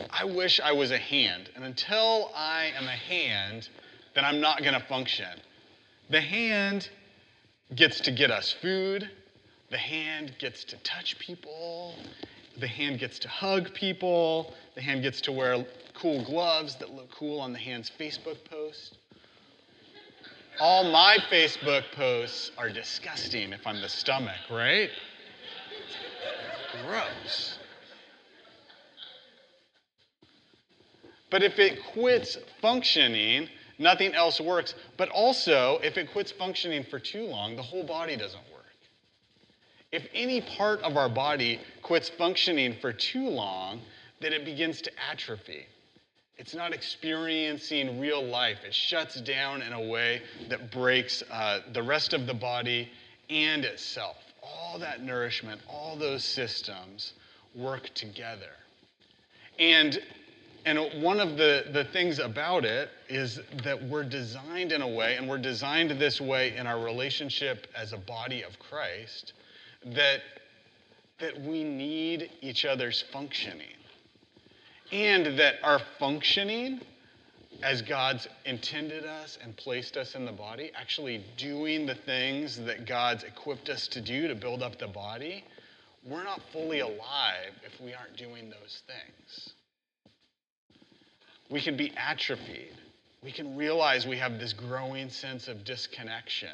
I 0.10 0.26
wish 0.26 0.60
I 0.60 0.72
was 0.72 0.92
a 0.92 0.98
hand, 0.98 1.50
and 1.56 1.64
until 1.64 2.32
I 2.36 2.72
am 2.78 2.86
a 2.86 2.92
hand, 2.92 3.70
then 4.16 4.26
I'm 4.26 4.42
not 4.42 4.62
going 4.62 4.74
to 4.74 4.80
function. 4.80 5.40
The 6.10 6.22
hand 6.22 6.90
gets 7.76 8.00
to 8.02 8.12
get 8.12 8.32
us 8.32 8.52
food, 8.52 9.10
the 9.70 9.78
hand 9.78 10.34
gets 10.40 10.64
to 10.66 10.78
touch 10.78 11.20
people, 11.20 11.96
the 12.60 12.68
hand 12.68 13.00
gets 13.00 13.20
to 13.20 13.28
hug 13.28 13.74
people, 13.74 14.54
the 14.76 14.82
hand 14.82 15.04
gets 15.04 15.22
to 15.22 15.32
wear 15.32 15.66
cool 15.94 16.24
gloves 16.24 16.76
that 16.76 16.94
look 16.94 17.12
cool 17.12 17.40
on 17.40 17.54
the 17.54 17.60
hand's 17.60 17.92
Facebook 18.00 18.38
post. 18.50 18.98
All 20.60 20.92
my 20.92 21.18
Facebook 21.32 21.84
posts 21.92 22.52
are 22.58 22.70
disgusting 22.70 23.54
if 23.54 23.68
I'm 23.68 23.82
the 23.82 23.90
stomach, 23.90 24.40
right? 24.50 24.90
Gross. 26.86 27.60
But 31.30 31.44
if 31.44 31.60
it 31.60 31.84
quits 31.94 32.38
functioning, 32.62 33.50
nothing 33.80 34.14
else 34.14 34.40
works. 34.40 34.76
But 34.98 35.10
also, 35.10 35.80
if 35.84 35.98
it 35.98 36.12
quits 36.12 36.32
functioning 36.32 36.84
for 36.84 37.00
too 37.00 37.26
long, 37.26 37.56
the 37.56 37.64
whole 37.64 37.84
body 37.84 38.16
doesn't 38.16 38.44
work. 38.54 38.66
If 39.92 40.08
any 40.14 40.42
part 40.42 40.82
of 40.82 40.98
our 40.98 41.10
body 41.10 41.60
quits 41.82 42.10
functioning 42.10 42.76
for 42.82 42.92
too 42.92 43.28
long, 43.28 43.82
then 44.20 44.34
it 44.34 44.46
begins 44.46 44.82
to 44.82 44.92
atrophy. 45.10 45.66
It's 46.38 46.54
not 46.54 46.74
experiencing 46.74 48.00
real 48.00 48.24
life. 48.24 48.60
It 48.66 48.74
shuts 48.74 49.20
down 49.22 49.62
in 49.62 49.74
a 49.74 49.82
way 49.82 50.22
that 50.50 50.72
breaks 50.72 51.24
uh, 51.32 51.62
the 51.74 51.82
rest 51.82 52.14
of 52.14 52.28
the 52.28 52.34
body 52.34 52.90
and 53.30 53.66
itself. 53.66 54.18
All 54.44 54.78
that 54.80 55.02
nourishment, 55.02 55.62
all 55.68 55.96
those 55.98 56.24
systems 56.24 57.14
work 57.56 57.90
together. 57.96 58.52
And, 59.58 60.00
and 60.66 61.02
one 61.02 61.20
of 61.20 61.38
the, 61.38 61.66
the 61.72 61.86
things 61.86 62.20
about 62.20 62.66
it 62.66 62.90
is 63.10 63.40
that 63.64 63.82
we're 63.84 64.04
designed 64.04 64.72
in 64.72 64.82
a 64.82 64.88
way, 64.88 65.16
and 65.16 65.28
we're 65.28 65.38
designed 65.38 65.92
this 65.92 66.20
way 66.20 66.56
in 66.56 66.68
our 66.68 66.80
relationship 66.84 67.68
as 67.76 67.94
a 67.94 67.98
body 67.98 68.44
of 68.44 68.58
Christ, 68.60 69.34
that, 69.86 70.22
that 71.20 71.40
we 71.42 71.64
need 71.64 72.32
each 72.42 72.66
other's 72.66 73.04
functioning. 73.14 73.68
And 74.92 75.40
that 75.40 75.56
our 75.64 75.80
functioning 76.00 76.82
as 77.64 77.82
God's 77.82 78.28
intended 78.46 79.06
us 79.06 79.38
and 79.42 79.56
placed 79.58 79.98
us 79.98 80.16
in 80.16 80.26
the 80.26 80.32
body, 80.32 80.72
actually 80.76 81.24
doing 81.38 81.86
the 81.86 81.96
things 81.96 82.58
that 82.58 82.86
God's 82.86 83.24
equipped 83.24 83.70
us 83.70 83.88
to 83.90 84.02
do 84.02 84.28
to 84.28 84.36
build 84.36 84.62
up 84.62 84.78
the 84.78 84.88
body, 84.88 85.44
we're 86.06 86.24
not 86.24 86.42
fully 86.54 86.80
alive 86.80 87.54
if 87.66 87.82
we 87.82 87.94
aren't 87.94 88.16
doing 88.16 88.50
those 88.50 88.82
things. 88.86 89.54
We 91.50 91.62
can 91.62 91.78
be 91.78 91.94
atrophied. 91.96 92.74
We 93.24 93.32
can 93.32 93.56
realize 93.56 94.06
we 94.06 94.18
have 94.18 94.40
this 94.40 94.54
growing 94.54 95.10
sense 95.10 95.48
of 95.48 95.64
disconnection. 95.64 96.50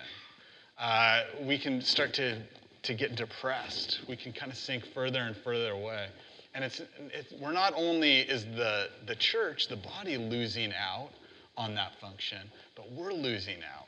Uh, 0.78 1.22
we 1.42 1.58
can 1.58 1.82
start 1.82 2.14
to 2.16 2.38
to 2.84 2.94
get 2.94 3.16
depressed. 3.16 4.02
We 4.08 4.16
can 4.16 4.34
kind 4.34 4.52
of 4.52 4.58
sink 4.58 4.86
further 4.94 5.20
and 5.20 5.36
further 5.38 5.72
away. 5.72 6.08
And 6.54 6.64
it's, 6.64 6.82
it's, 7.14 7.34
we're 7.42 7.54
not 7.54 7.74
only 7.76 8.20
is 8.20 8.46
the, 8.46 8.90
the 9.08 9.16
church, 9.16 9.68
the 9.70 9.78
body, 9.78 10.18
losing 10.18 10.72
out 10.74 11.10
on 11.58 11.74
that 11.76 11.94
function, 12.00 12.40
but 12.76 12.92
we're 12.92 13.14
losing 13.14 13.58
out. 13.64 13.88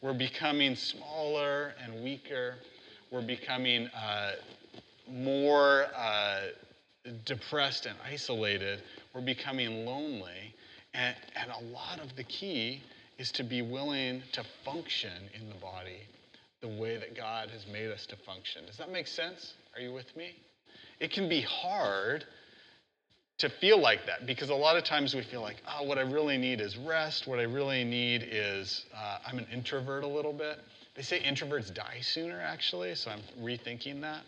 We're 0.00 0.14
becoming 0.14 0.76
smaller 0.76 1.74
and 1.82 2.02
weaker. 2.02 2.54
We're 3.10 3.26
becoming 3.26 3.88
uh, 3.88 4.32
more 5.10 5.86
uh, 5.96 6.40
depressed 7.24 7.86
and 7.86 7.96
isolated. 8.06 8.82
We're 9.14 9.20
becoming 9.20 9.86
lonely. 9.86 10.54
And, 10.92 11.16
and 11.36 11.50
a 11.50 11.72
lot 11.72 12.00
of 12.00 12.16
the 12.16 12.24
key 12.24 12.82
is 13.18 13.30
to 13.32 13.44
be 13.44 13.62
willing 13.62 14.22
to 14.32 14.44
function 14.64 15.12
in 15.34 15.48
the 15.48 15.54
body 15.56 16.00
the 16.60 16.68
way 16.68 16.96
that 16.96 17.16
God 17.16 17.50
has 17.50 17.66
made 17.66 17.90
us 17.90 18.06
to 18.06 18.16
function. 18.16 18.66
Does 18.66 18.78
that 18.78 18.90
make 18.90 19.06
sense? 19.06 19.54
Are 19.74 19.80
you 19.80 19.92
with 19.92 20.16
me? 20.16 20.34
It 20.98 21.12
can 21.12 21.28
be 21.28 21.42
hard 21.42 22.24
to 23.38 23.48
feel 23.48 23.80
like 23.80 24.06
that 24.06 24.26
because 24.26 24.50
a 24.50 24.54
lot 24.54 24.76
of 24.76 24.84
times 24.84 25.14
we 25.14 25.22
feel 25.22 25.42
like, 25.42 25.56
oh, 25.68 25.84
what 25.84 25.98
I 25.98 26.02
really 26.02 26.38
need 26.38 26.60
is 26.60 26.76
rest. 26.76 27.26
What 27.26 27.38
I 27.38 27.42
really 27.42 27.84
need 27.84 28.26
is, 28.30 28.84
uh, 28.96 29.18
I'm 29.26 29.38
an 29.38 29.46
introvert 29.52 30.04
a 30.04 30.08
little 30.08 30.32
bit. 30.32 30.60
They 30.94 31.02
say 31.02 31.20
introverts 31.20 31.74
die 31.74 31.98
sooner, 32.00 32.40
actually, 32.40 32.94
so 32.94 33.10
I'm 33.10 33.20
rethinking 33.42 34.00
that. 34.02 34.22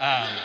Um, 0.00 0.36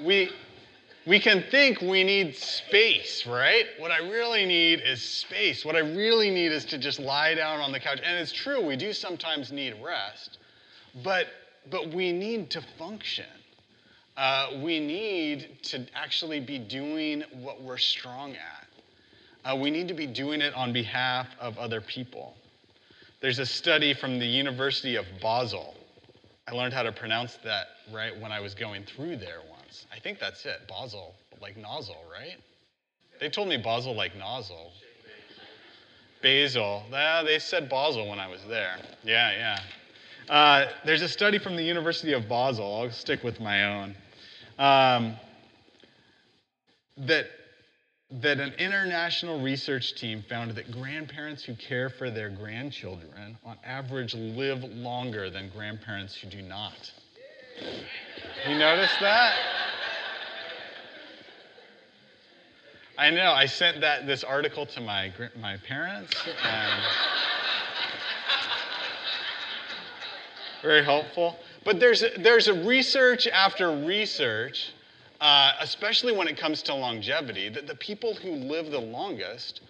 we, 0.00 0.30
we 1.06 1.18
can 1.18 1.42
think 1.50 1.80
we 1.80 2.04
need 2.04 2.36
space, 2.36 3.26
right? 3.26 3.66
What 3.78 3.90
I 3.90 3.98
really 3.98 4.44
need 4.44 4.80
is 4.84 5.02
space. 5.02 5.64
What 5.64 5.76
I 5.76 5.80
really 5.80 6.30
need 6.30 6.52
is 6.52 6.64
to 6.66 6.78
just 6.78 7.00
lie 7.00 7.34
down 7.34 7.60
on 7.60 7.72
the 7.72 7.80
couch. 7.80 8.00
And 8.04 8.16
it's 8.16 8.32
true, 8.32 8.64
we 8.64 8.76
do 8.76 8.92
sometimes 8.92 9.50
need 9.50 9.74
rest, 9.82 10.38
but, 11.02 11.28
but 11.70 11.92
we 11.92 12.12
need 12.12 12.50
to 12.50 12.62
function. 12.78 13.26
Uh, 14.16 14.50
we 14.62 14.80
need 14.80 15.62
to 15.62 15.86
actually 15.94 16.40
be 16.40 16.58
doing 16.58 17.22
what 17.40 17.62
we're 17.62 17.78
strong 17.78 18.32
at. 18.32 18.68
Uh, 19.44 19.56
we 19.56 19.70
need 19.70 19.88
to 19.88 19.94
be 19.94 20.06
doing 20.06 20.40
it 20.40 20.52
on 20.54 20.72
behalf 20.72 21.28
of 21.40 21.56
other 21.58 21.80
people. 21.80 22.34
There's 23.20 23.38
a 23.38 23.46
study 23.46 23.94
from 23.94 24.18
the 24.18 24.26
University 24.26 24.96
of 24.96 25.06
Basel. 25.22 25.74
I 26.46 26.52
learned 26.52 26.72
how 26.72 26.82
to 26.82 26.92
pronounce 26.92 27.36
that 27.44 27.68
right 27.92 28.18
when 28.20 28.32
I 28.32 28.40
was 28.40 28.54
going 28.54 28.84
through 28.84 29.16
there 29.16 29.40
I 29.92 29.98
think 29.98 30.18
that's 30.18 30.44
it. 30.46 30.60
Basel, 30.68 31.14
like 31.40 31.56
nozzle, 31.56 32.04
right? 32.10 32.36
They 33.20 33.28
told 33.28 33.48
me 33.48 33.56
Basel 33.56 33.94
like 33.94 34.16
nozzle. 34.16 34.72
Basil. 36.22 36.82
Yeah, 36.90 37.22
they 37.22 37.38
said 37.38 37.68
Basel 37.68 38.08
when 38.08 38.18
I 38.18 38.28
was 38.28 38.40
there. 38.48 38.76
Yeah, 39.04 39.32
yeah. 39.32 40.34
Uh, 40.34 40.70
there's 40.84 41.02
a 41.02 41.08
study 41.08 41.38
from 41.38 41.56
the 41.56 41.62
University 41.62 42.12
of 42.12 42.28
Basel. 42.28 42.82
I'll 42.82 42.90
stick 42.90 43.22
with 43.22 43.40
my 43.40 43.64
own. 43.64 43.94
Um, 44.58 45.14
that 46.98 47.26
that 48.10 48.40
an 48.40 48.54
international 48.54 49.40
research 49.40 49.94
team 49.94 50.24
found 50.28 50.52
that 50.52 50.72
grandparents 50.72 51.44
who 51.44 51.54
care 51.54 51.90
for 51.90 52.10
their 52.10 52.30
grandchildren 52.30 53.36
on 53.44 53.58
average 53.64 54.14
live 54.14 54.64
longer 54.64 55.28
than 55.28 55.50
grandparents 55.50 56.14
who 56.14 56.28
do 56.28 56.40
not. 56.40 56.90
You 58.48 58.58
notice 58.58 58.92
that? 59.00 59.36
I 62.96 63.10
know. 63.10 63.32
I 63.32 63.46
sent 63.46 63.80
that 63.80 64.06
this 64.06 64.24
article 64.24 64.66
to 64.66 64.80
my 64.80 65.12
my 65.40 65.56
parents. 65.58 66.16
Very 70.62 70.82
helpful. 70.82 71.36
But 71.64 71.78
there's 71.78 72.04
there's 72.18 72.48
a 72.48 72.64
research 72.64 73.28
after 73.28 73.84
research, 73.84 74.72
uh, 75.20 75.52
especially 75.60 76.12
when 76.12 76.26
it 76.26 76.36
comes 76.36 76.62
to 76.62 76.74
longevity, 76.74 77.48
that 77.50 77.68
the 77.68 77.76
people 77.76 78.14
who 78.14 78.32
live 78.32 78.72
the 78.72 78.80
longest 78.80 79.60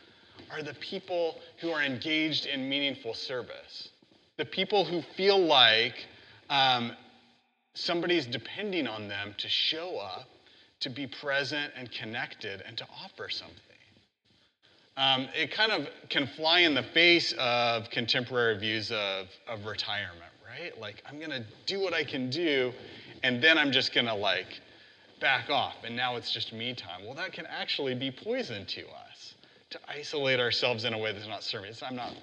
are 0.51 0.63
the 0.63 0.75
people 0.75 1.37
who 1.61 1.71
are 1.71 1.83
engaged 1.83 2.47
in 2.47 2.69
meaningful 2.69 3.13
service. 3.13 3.91
The 4.39 4.47
people 4.47 4.85
who 4.85 5.03
feel 5.17 5.39
like 5.39 6.07
um, 6.49 6.93
somebody's 7.79 8.27
depending 8.27 8.87
on 8.87 9.09
them 9.09 9.35
to 9.39 9.49
show 9.49 9.99
up 9.99 10.29
to 10.81 10.91
be 10.91 11.07
present 11.07 11.73
and 11.77 11.91
connected 11.91 12.63
and 12.67 12.77
to 12.77 12.87
offer 13.05 13.29
something. 13.29 13.57
Um, 14.97 15.29
it 15.35 15.53
kind 15.53 15.71
of 15.71 15.87
can 16.09 16.27
fly 16.27 16.61
in 16.61 16.75
the 16.75 16.83
face 16.83 17.33
of 17.39 17.89
contemporary 17.91 18.59
views 18.59 18.91
of, 18.91 19.29
of 19.47 19.65
retirement, 19.65 20.33
right? 20.47 20.79
Like, 20.81 21.03
I'm 21.09 21.19
going 21.19 21.31
to 21.31 21.45
do 21.67 21.81
what 21.81 21.95
I 21.95 22.03
can 22.03 22.31
do, 22.31 22.73
and 23.23 23.41
then 23.41 23.59
I'm 23.59 23.71
just 23.71 23.95
going 23.95 24.07
to, 24.07 24.15
like, 24.15 24.61
back 25.21 25.51
off, 25.51 25.77
and 25.85 25.97
now 25.97 26.17
it's 26.17 26.33
just 26.33 26.53
me 26.53 26.75
time. 26.75 27.05
Well, 27.05 27.15
that 27.15 27.33
can 27.33 27.47
actually 27.47 27.95
be 27.95 28.11
poison 28.11 28.67
to 28.67 28.83
us 28.89 29.35
to 29.71 29.79
isolate 29.89 30.41
ourselves 30.41 30.85
in 30.85 30.95
a 30.95 30.99
way 30.99 31.13
that's 31.13 31.29
not 31.29 31.45
serving. 31.45 31.73
I'm 31.83 31.97
not 31.97 32.15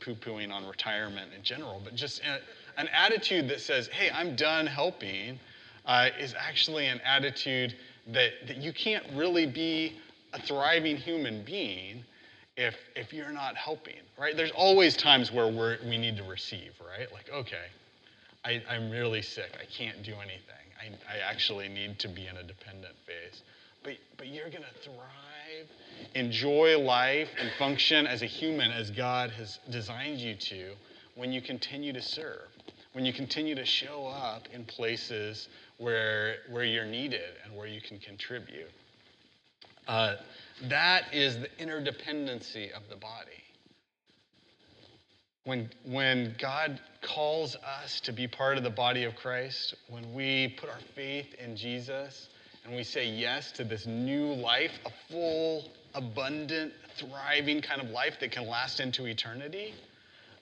poo 0.00 0.14
pooing 0.14 0.52
on 0.52 0.66
retirement 0.66 1.30
in 1.34 1.42
general, 1.42 1.80
but 1.82 1.94
just 1.94 2.20
an 2.80 2.88
attitude 2.88 3.48
that 3.48 3.60
says, 3.60 3.88
hey, 3.88 4.10
I'm 4.10 4.34
done 4.36 4.66
helping, 4.66 5.38
uh, 5.84 6.08
is 6.18 6.34
actually 6.38 6.86
an 6.86 7.00
attitude 7.04 7.76
that, 8.08 8.30
that 8.46 8.56
you 8.56 8.72
can't 8.72 9.04
really 9.14 9.46
be 9.46 9.98
a 10.32 10.40
thriving 10.40 10.96
human 10.96 11.44
being 11.44 12.02
if, 12.56 12.74
if 12.96 13.12
you're 13.12 13.32
not 13.32 13.56
helping, 13.56 14.00
right? 14.18 14.36
There's 14.36 14.50
always 14.52 14.96
times 14.96 15.30
where 15.30 15.48
we're, 15.48 15.78
we 15.84 15.98
need 15.98 16.16
to 16.16 16.22
receive, 16.24 16.72
right? 16.80 17.12
Like, 17.12 17.28
okay, 17.32 17.66
I, 18.44 18.62
I'm 18.68 18.90
really 18.90 19.22
sick. 19.22 19.56
I 19.60 19.66
can't 19.66 20.02
do 20.02 20.14
anything. 20.14 20.40
I, 20.80 21.14
I 21.14 21.18
actually 21.30 21.68
need 21.68 21.98
to 21.98 22.08
be 22.08 22.26
in 22.26 22.36
a 22.36 22.42
dependent 22.42 22.94
phase. 23.06 23.42
But, 23.82 23.94
but 24.16 24.28
you're 24.28 24.50
going 24.50 24.62
to 24.62 24.80
thrive, 24.82 25.66
enjoy 26.14 26.78
life, 26.78 27.28
and 27.38 27.50
function 27.58 28.06
as 28.06 28.22
a 28.22 28.26
human 28.26 28.70
as 28.70 28.90
God 28.90 29.30
has 29.32 29.58
designed 29.70 30.18
you 30.18 30.34
to 30.34 30.72
when 31.14 31.32
you 31.32 31.42
continue 31.42 31.92
to 31.92 32.02
serve, 32.02 32.48
when 32.92 33.06
you 33.06 33.12
continue 33.12 33.54
to 33.54 33.64
show 33.64 34.06
up 34.06 34.48
in 34.52 34.64
places 34.64 35.48
where, 35.78 36.36
where 36.50 36.64
you're 36.64 36.84
needed 36.84 37.34
and 37.44 37.56
where 37.56 37.66
you 37.66 37.80
can 37.80 37.98
contribute. 37.98 38.70
Uh, 39.86 40.16
that 40.68 41.04
is 41.12 41.38
the 41.38 41.48
interdependency 41.58 42.70
of 42.72 42.82
the 42.88 42.96
body. 42.96 43.42
When, 45.44 45.70
when 45.84 46.34
God 46.38 46.80
calls 47.00 47.56
us 47.56 48.00
to 48.00 48.12
be 48.12 48.28
part 48.28 48.58
of 48.58 48.62
the 48.62 48.70
body 48.70 49.04
of 49.04 49.16
Christ, 49.16 49.74
when 49.88 50.12
we 50.12 50.54
put 50.60 50.68
our 50.68 50.78
faith 50.94 51.34
in 51.42 51.56
Jesus 51.56 52.28
and 52.64 52.76
we 52.76 52.84
say 52.84 53.08
yes 53.08 53.50
to 53.52 53.64
this 53.64 53.86
new 53.86 54.34
life, 54.34 54.72
a 54.84 54.90
full, 55.10 55.64
abundant, 55.94 56.72
thriving 56.96 57.62
kind 57.62 57.80
of 57.80 57.88
life 57.90 58.20
that 58.20 58.32
can 58.32 58.46
last 58.46 58.80
into 58.80 59.06
eternity, 59.06 59.72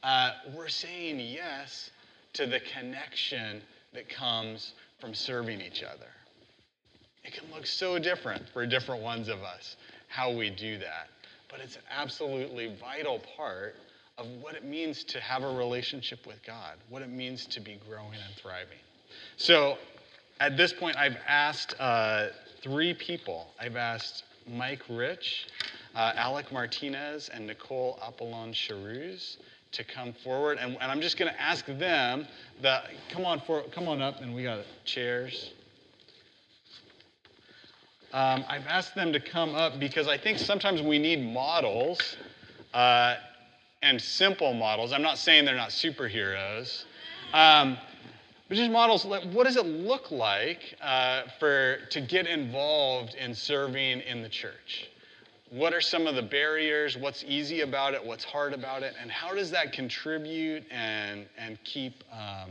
uh, 0.03 0.33
we're 0.57 0.69
saying 0.69 1.21
yes 1.21 1.91
to 2.39 2.47
the 2.47 2.61
connection 2.73 3.61
that 3.93 4.09
comes 4.09 4.75
from 5.01 5.13
serving 5.13 5.61
each 5.61 5.83
other. 5.83 6.07
It 7.25 7.33
can 7.33 7.53
look 7.53 7.67
so 7.67 7.99
different 7.99 8.49
for 8.51 8.65
different 8.65 9.03
ones 9.03 9.29
of 9.29 9.43
us 9.43 9.75
how 10.07 10.33
we 10.33 10.49
do 10.49 10.79
that, 10.79 11.09
but 11.51 11.59
it's 11.59 11.75
an 11.75 11.83
absolutely 11.91 12.77
vital 12.81 13.21
part 13.37 13.75
of 14.19 14.27
what 14.41 14.55
it 14.55 14.65
means 14.65 15.03
to 15.05 15.21
have 15.21 15.43
a 15.43 15.53
relationship 15.53 16.29
with 16.29 16.41
God, 16.47 16.77
what 16.89 17.03
it 17.03 17.11
means 17.11 17.45
to 17.47 17.61
be 17.61 17.81
growing 17.89 18.15
and 18.15 18.35
thriving. 18.41 18.79
So 19.37 19.77
at 20.39 20.57
this 20.57 20.73
point, 20.73 20.97
I've 20.97 21.19
asked 21.27 21.75
uh, 21.81 22.29
three 22.63 22.95
people. 22.95 23.49
I've 23.61 23.77
asked 23.77 24.23
Mike 24.49 24.83
Rich, 24.89 25.49
uh, 25.97 26.13
Alec 26.15 26.53
Martinez, 26.53 27.31
and 27.31 27.49
Nicole 27.49 27.99
Apollon 28.01 28.53
Charuz 28.53 29.39
to 29.73 29.85
come 29.85 30.13
forward. 30.25 30.59
And, 30.59 30.77
and 30.81 30.91
I'm 30.91 31.01
just 31.01 31.19
going 31.19 31.33
to 31.33 31.41
ask 31.41 31.67
them, 31.67 32.27
the, 32.63 32.81
come, 33.11 33.25
on 33.25 33.41
for, 33.41 33.63
come 33.75 33.89
on 33.89 34.03
up, 34.03 34.21
and 34.21 34.35
we 34.35 34.43
got 34.43 34.61
chairs. 34.85 35.53
Um, 38.13 38.45
I've 38.49 38.67
asked 38.67 38.95
them 38.95 39.13
to 39.13 39.21
come 39.21 39.55
up 39.55 39.79
because 39.79 40.09
I 40.09 40.17
think 40.17 40.39
sometimes 40.39 40.81
we 40.81 40.99
need 40.99 41.23
models. 41.23 42.17
Uh, 42.73 43.17
and 43.83 44.01
simple 44.01 44.55
models. 44.55 44.93
I'm 44.93 45.03
not 45.03 45.19
saying 45.19 45.45
they're 45.45 45.57
not 45.57 45.71
superheroes. 45.71 46.85
Um, 47.33 47.79
but 48.49 48.57
just 48.57 48.71
models, 48.71 49.05
what 49.05 49.45
does 49.45 49.57
it 49.57 49.67
look 49.67 50.11
like 50.11 50.75
uh, 50.81 51.23
for, 51.39 51.79
to 51.91 52.01
get 52.01 52.27
involved 52.27 53.15
in 53.15 53.35
serving 53.35 54.01
in 54.01 54.23
the 54.23 54.29
church? 54.29 54.89
What 55.51 55.73
are 55.73 55.81
some 55.81 56.07
of 56.07 56.15
the 56.15 56.23
barriers? 56.23 56.99
What's 56.99 57.25
easy 57.27 57.63
about 57.63 57.95
it? 57.95 58.05
What's 58.05 58.25
hard 58.25 58.53
about 58.53 58.83
it? 58.83 58.95
And 59.01 59.11
how 59.11 59.35
does 59.35 59.51
that 59.53 59.73
contribute 59.73 60.65
and, 60.71 61.27
and 61.39 61.59
keep 61.65 62.05
um, 62.13 62.51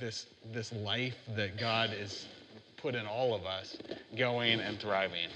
this, 0.00 0.26
this 0.52 0.72
life 0.72 1.16
that 1.36 1.58
God 1.58 1.90
has 1.90 2.26
put 2.78 2.94
in 2.94 3.06
all 3.06 3.34
of 3.34 3.44
us 3.44 3.76
going 4.16 4.60
and 4.60 4.78
thriving? 4.80 5.28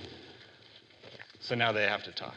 So 1.41 1.55
now 1.55 1.71
they 1.71 1.83
have 1.83 2.03
to 2.05 2.13
talk. 2.13 2.37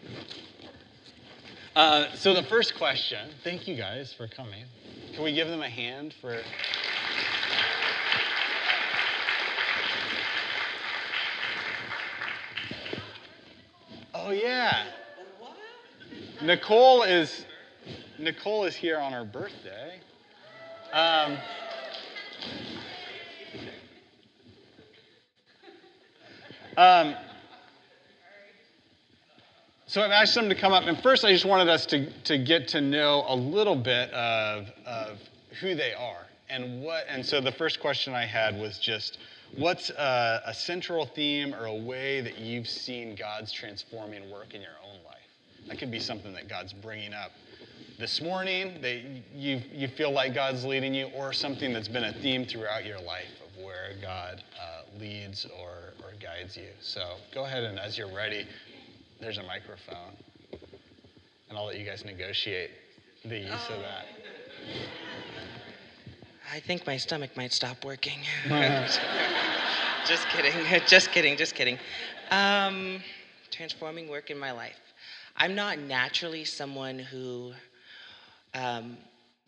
Uh, 1.75 2.13
so 2.15 2.33
the 2.33 2.43
first 2.43 2.75
question, 2.75 3.29
thank 3.43 3.67
you 3.67 3.75
guys 3.75 4.13
for 4.13 4.27
coming. 4.27 4.65
Can 5.13 5.23
we 5.23 5.33
give 5.33 5.47
them 5.47 5.61
a 5.61 5.69
hand 5.69 6.13
for. 6.19 6.41
Oh 14.27 14.31
yeah. 14.31 14.85
Nicole 16.41 17.03
is 17.03 17.45
Nicole 18.17 18.63
is 18.63 18.75
here 18.75 18.97
on 18.97 19.13
her 19.13 19.23
birthday. 19.23 19.99
Um, 20.91 21.38
um, 26.75 27.15
so 29.85 30.01
I've 30.01 30.09
asked 30.09 30.33
them 30.33 30.49
to 30.49 30.55
come 30.55 30.73
up, 30.73 30.85
and 30.85 30.99
first 31.03 31.23
I 31.23 31.31
just 31.31 31.45
wanted 31.45 31.69
us 31.69 31.85
to, 31.88 32.11
to 32.23 32.39
get 32.39 32.67
to 32.69 32.81
know 32.81 33.25
a 33.27 33.35
little 33.35 33.75
bit 33.75 34.09
of, 34.09 34.65
of 34.88 35.19
who 35.61 35.75
they 35.75 35.93
are. 35.93 36.25
And, 36.49 36.81
what, 36.81 37.05
and 37.07 37.23
so 37.23 37.41
the 37.41 37.51
first 37.51 37.79
question 37.79 38.15
I 38.15 38.25
had 38.25 38.59
was 38.59 38.79
just 38.79 39.19
what's 39.58 39.89
a, 39.89 40.41
a 40.45 40.53
central 40.53 41.05
theme 41.05 41.53
or 41.53 41.65
a 41.65 41.73
way 41.75 42.21
that 42.21 42.39
you've 42.39 42.67
seen 42.67 43.15
God's 43.15 43.51
transforming 43.51 44.29
work 44.29 44.53
in 44.53 44.62
your 44.62 44.77
own 44.84 45.03
life? 45.05 45.15
That 45.67 45.79
could 45.79 45.91
be 45.91 45.99
something 45.99 46.34
that 46.34 46.47
God's 46.47 46.73
bringing 46.73 47.13
up 47.13 47.31
this 47.97 48.21
morning 48.21 48.81
that 48.81 49.01
you, 49.34 49.62
you 49.73 49.88
feel 49.88 50.12
like 50.12 50.34
God's 50.34 50.65
leading 50.65 50.93
you, 50.93 51.05
or 51.15 51.31
something 51.31 51.71
that's 51.71 51.88
been 51.88 52.03
a 52.03 52.13
theme 52.13 52.45
throughout 52.45 52.86
your 52.86 52.99
life 52.99 53.31
of 53.45 53.63
where 53.63 53.93
God 54.01 54.43
uh, 54.60 54.99
leads 54.99 55.45
or, 55.60 55.93
or 56.03 56.12
guides 56.21 56.58
you. 56.58 56.69
So 56.81 57.15
go 57.34 57.45
ahead 57.45 57.63
and 57.63 57.79
as 57.79 57.97
you're 57.97 58.13
ready, 58.13 58.45
there's 59.21 59.38
a 59.38 59.43
microphone. 59.43 60.13
And 61.49 61.58
I'll 61.58 61.67
let 61.67 61.79
you 61.79 61.86
guys 61.86 62.03
negotiate 62.03 62.71
the 63.23 63.39
use 63.39 63.69
of 63.69 63.79
that. 63.79 64.05
I 66.51 66.60
think 66.60 66.86
my 66.86 66.97
stomach 66.97 67.36
might 67.36 67.51
stop 67.51 67.84
working. 67.84 68.19
just 70.08 70.27
kidding. 70.29 70.53
Just 70.88 71.12
kidding. 71.12 71.38
Just 71.38 71.55
kidding. 71.55 71.79
Um, 72.31 73.01
transforming 73.51 74.08
work 74.08 74.29
in 74.29 74.38
my 74.38 74.51
life. 74.51 74.79
I'm 75.38 75.55
not 75.55 75.79
naturally 75.79 76.45
someone 76.45 76.99
who 76.99 77.53
um, 78.53 78.97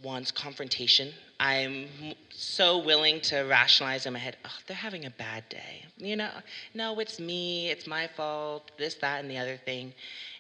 wants 0.04 0.32
confrontation. 0.32 1.14
I'm 1.40 1.88
so 2.30 2.80
willing 2.80 3.22
to 3.22 3.42
rationalize 3.42 4.06
in 4.06 4.14
my 4.14 4.20
head, 4.20 4.38
oh, 4.44 4.58
they're 4.66 4.76
having 4.76 5.06
a 5.06 5.12
bad 5.12 5.48
day. 5.50 5.86
You 5.98 6.16
know, 6.16 6.32
no, 6.74 7.00
it's 7.00 7.20
me, 7.20 7.70
it's 7.70 7.86
my 7.86 8.08
fault, 8.08 8.72
this, 8.78 8.96
that, 8.96 9.22
and 9.22 9.30
the 9.30 9.38
other 9.38 9.58
thing. 9.58 9.94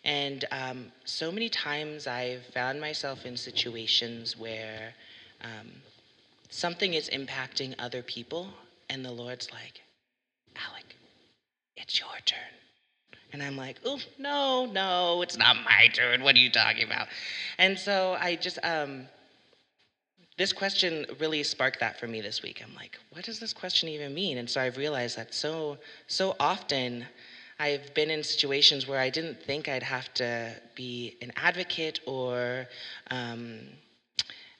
And 0.03 0.43
um, 0.51 0.91
so 1.05 1.31
many 1.31 1.49
times 1.49 2.07
I've 2.07 2.45
found 2.47 2.81
myself 2.81 3.25
in 3.25 3.37
situations 3.37 4.37
where 4.37 4.93
um, 5.41 5.71
something 6.49 6.93
is 6.93 7.09
impacting 7.09 7.75
other 7.79 8.01
people, 8.01 8.49
and 8.89 9.03
the 9.03 9.11
Lord's 9.11 9.51
like, 9.51 9.81
Alec, 10.55 10.95
it's 11.75 11.99
your 11.99 12.09
turn. 12.25 12.39
And 13.33 13.43
I'm 13.43 13.57
like, 13.57 13.77
oh, 13.85 13.99
no, 14.17 14.65
no, 14.65 15.21
it's 15.21 15.37
not 15.37 15.57
my 15.57 15.89
turn. 15.93 16.23
What 16.23 16.35
are 16.35 16.39
you 16.39 16.49
talking 16.49 16.85
about? 16.85 17.07
And 17.57 17.77
so 17.77 18.17
I 18.19 18.35
just, 18.35 18.57
um, 18.63 19.07
this 20.37 20.53
question 20.53 21.05
really 21.19 21.43
sparked 21.43 21.79
that 21.79 21.99
for 21.99 22.07
me 22.07 22.21
this 22.21 22.41
week. 22.41 22.61
I'm 22.63 22.73
like, 22.75 22.97
what 23.11 23.25
does 23.25 23.39
this 23.39 23.53
question 23.53 23.89
even 23.89 24.13
mean? 24.13 24.37
And 24.37 24.49
so 24.49 24.61
I've 24.61 24.77
realized 24.77 25.17
that 25.17 25.33
so 25.33 25.77
so 26.05 26.35
often 26.39 27.05
I've 27.59 27.91
been 27.95 28.11
in 28.11 28.23
situations 28.23 28.87
where 28.87 28.99
I 28.99 29.09
didn't 29.09 29.41
think 29.41 29.67
I'd 29.67 29.83
have 29.83 30.13
to 30.15 30.53
be 30.75 31.17
an 31.23 31.31
advocate 31.35 32.01
or 32.05 32.67
um, 33.09 33.61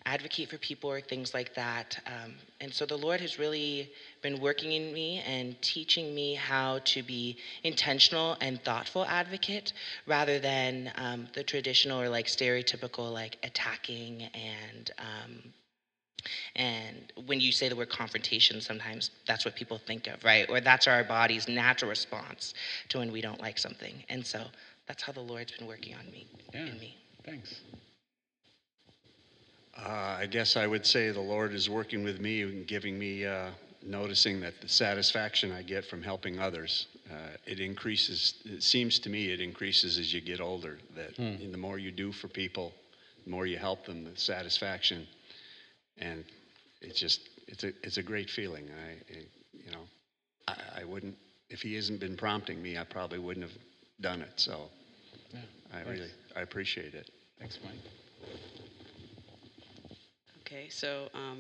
advocate 0.08 0.50
for 0.50 0.58
people 0.58 0.89
or 0.89 1.02
things 1.02 1.34
like 1.34 1.54
that. 1.56 2.00
Um, 2.08 2.34
and 2.62 2.74
so 2.74 2.86
the 2.86 2.98
Lord 2.98 3.20
has 3.22 3.38
really 3.38 3.91
been 4.22 4.39
working 4.39 4.72
in 4.72 4.93
me 4.93 5.22
and 5.28 5.62
teaching 5.62 6.15
me 6.15 6.34
how 6.34 6.80
to 6.86 7.04
be 7.04 7.38
intentional 7.63 8.38
and 8.39 8.63
thoughtful 8.63 9.06
advocate 9.06 9.74
rather 10.08 10.39
than 10.39 10.91
um, 10.96 11.28
the 11.34 11.43
traditional 11.43 12.02
or 12.02 12.10
like 12.10 12.28
stereotypical 12.28 13.12
like 13.12 13.38
attacking 13.43 14.24
and 14.34 14.91
um, 15.00 15.54
and 16.56 17.13
when 17.26 17.39
you 17.39 17.52
say 17.52 17.70
the 17.70 17.76
word 17.76 17.89
confrontation, 17.89 18.60
sometimes 18.60 19.12
that's 19.28 19.46
what 19.46 19.56
people 19.56 19.78
think 19.78 20.08
of, 20.08 20.24
right? 20.24 20.50
Or 20.50 20.60
that's 20.60 20.88
our 20.88 21.04
body's 21.04 21.48
natural 21.48 21.89
response 21.89 22.54
to 22.89 22.98
when 22.98 23.12
we 23.12 23.22
don't 23.22 23.39
like 23.39 23.58
something. 23.58 24.04
And 24.10 24.26
so 24.26 24.43
that's 24.88 25.04
how 25.04 25.13
the 25.13 25.22
Lord's 25.22 25.52
been 25.52 25.67
working 25.67 25.93
on 25.96 26.12
me, 26.12 26.28
yeah, 26.54 26.65
in 26.65 26.80
me. 26.80 26.98
Thanks. 27.24 27.62
Uh, 29.85 30.17
I 30.19 30.25
guess 30.25 30.57
I 30.57 30.65
would 30.65 30.85
say 30.85 31.11
the 31.11 31.19
Lord 31.21 31.53
is 31.53 31.69
working 31.69 32.03
with 32.03 32.19
me 32.19 32.41
and 32.41 32.65
giving 32.67 32.97
me, 32.97 33.25
uh, 33.25 33.51
noticing 33.85 34.39
that 34.41 34.59
the 34.59 34.67
satisfaction 34.67 35.51
I 35.51 35.61
get 35.61 35.85
from 35.85 36.01
helping 36.01 36.39
others, 36.39 36.87
uh, 37.11 37.37
it 37.45 37.59
increases. 37.59 38.35
It 38.45 38.63
seems 38.63 38.97
to 38.99 39.09
me 39.09 39.31
it 39.31 39.39
increases 39.39 39.97
as 39.99 40.13
you 40.13 40.19
get 40.19 40.41
older. 40.41 40.79
That 40.95 41.15
the 41.15 41.57
more 41.57 41.77
you 41.77 41.91
do 41.91 42.11
for 42.11 42.27
people, 42.27 42.73
the 43.23 43.29
more 43.29 43.45
you 43.45 43.57
help 43.57 43.85
them, 43.85 44.03
the 44.03 44.19
satisfaction, 44.19 45.07
and 45.99 46.25
it's 46.81 46.99
just 46.99 47.29
it's 47.47 47.63
a 47.63 47.71
it's 47.83 47.97
a 47.97 48.03
great 48.03 48.29
feeling. 48.29 48.67
I, 48.71 49.15
you 49.53 49.71
know, 49.71 49.83
I, 50.47 50.81
I 50.81 50.83
wouldn't 50.85 51.15
if 51.49 51.61
he 51.61 51.75
hasn't 51.75 51.99
been 51.99 52.17
prompting 52.17 52.61
me, 52.61 52.77
I 52.77 52.83
probably 52.83 53.19
wouldn't 53.19 53.45
have 53.45 53.57
done 54.01 54.21
it. 54.21 54.33
So 54.37 54.69
Yeah, 55.33 55.39
I 55.71 55.83
thanks. 55.83 55.99
really 55.99 56.11
I 56.35 56.41
appreciate 56.41 56.93
it. 56.95 57.09
Thanks, 57.39 57.59
Mike. 57.63 57.73
Okay, 60.47 60.69
so, 60.69 61.10
um, 61.13 61.39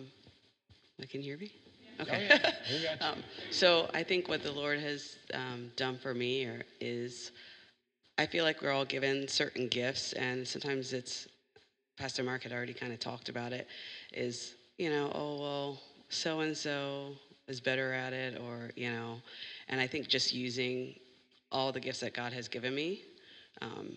I 1.01 1.05
can 1.05 1.21
you 1.21 1.29
hear 1.29 1.37
me? 1.37 1.49
Oh, 1.97 2.03
Okay. 2.03 2.27
yeah, 2.27 2.37
got 2.39 2.53
you. 2.69 2.87
Um, 2.99 3.23
so 3.51 3.89
I 3.93 4.03
think 4.03 4.27
what 4.27 4.43
the 4.43 4.51
Lord 4.51 4.81
has 4.81 5.15
um, 5.33 5.71
done 5.77 5.97
for 5.97 6.13
me 6.13 6.43
or, 6.43 6.63
is 6.81 7.31
I 8.17 8.25
feel 8.25 8.43
like 8.43 8.61
we're 8.61 8.73
all 8.73 8.83
given 8.83 9.25
certain 9.29 9.69
gifts, 9.69 10.11
and 10.11 10.45
sometimes 10.45 10.91
it's 10.91 11.29
Pastor 11.97 12.21
Mark 12.21 12.43
had 12.43 12.51
already 12.51 12.73
kind 12.73 12.91
of 12.91 12.99
talked 12.99 13.29
about 13.29 13.53
it. 13.53 13.69
Is 14.11 14.55
you 14.77 14.89
know, 14.89 15.09
oh 15.15 15.39
well, 15.39 15.81
so 16.09 16.41
and 16.41 16.55
so 16.57 17.13
is 17.47 17.61
better 17.61 17.93
at 17.93 18.11
it, 18.11 18.37
or 18.41 18.71
you 18.75 18.91
know, 18.91 19.21
and 19.69 19.79
I 19.79 19.87
think 19.87 20.09
just 20.09 20.33
using 20.33 20.95
all 21.49 21.71
the 21.71 21.79
gifts 21.79 22.01
that 22.01 22.13
God 22.13 22.33
has 22.33 22.49
given 22.49 22.75
me, 22.75 23.03
um, 23.61 23.87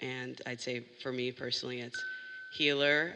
and 0.00 0.40
I'd 0.46 0.62
say 0.62 0.86
for 1.02 1.12
me 1.12 1.32
personally, 1.32 1.80
it's 1.80 2.02
healer, 2.54 3.12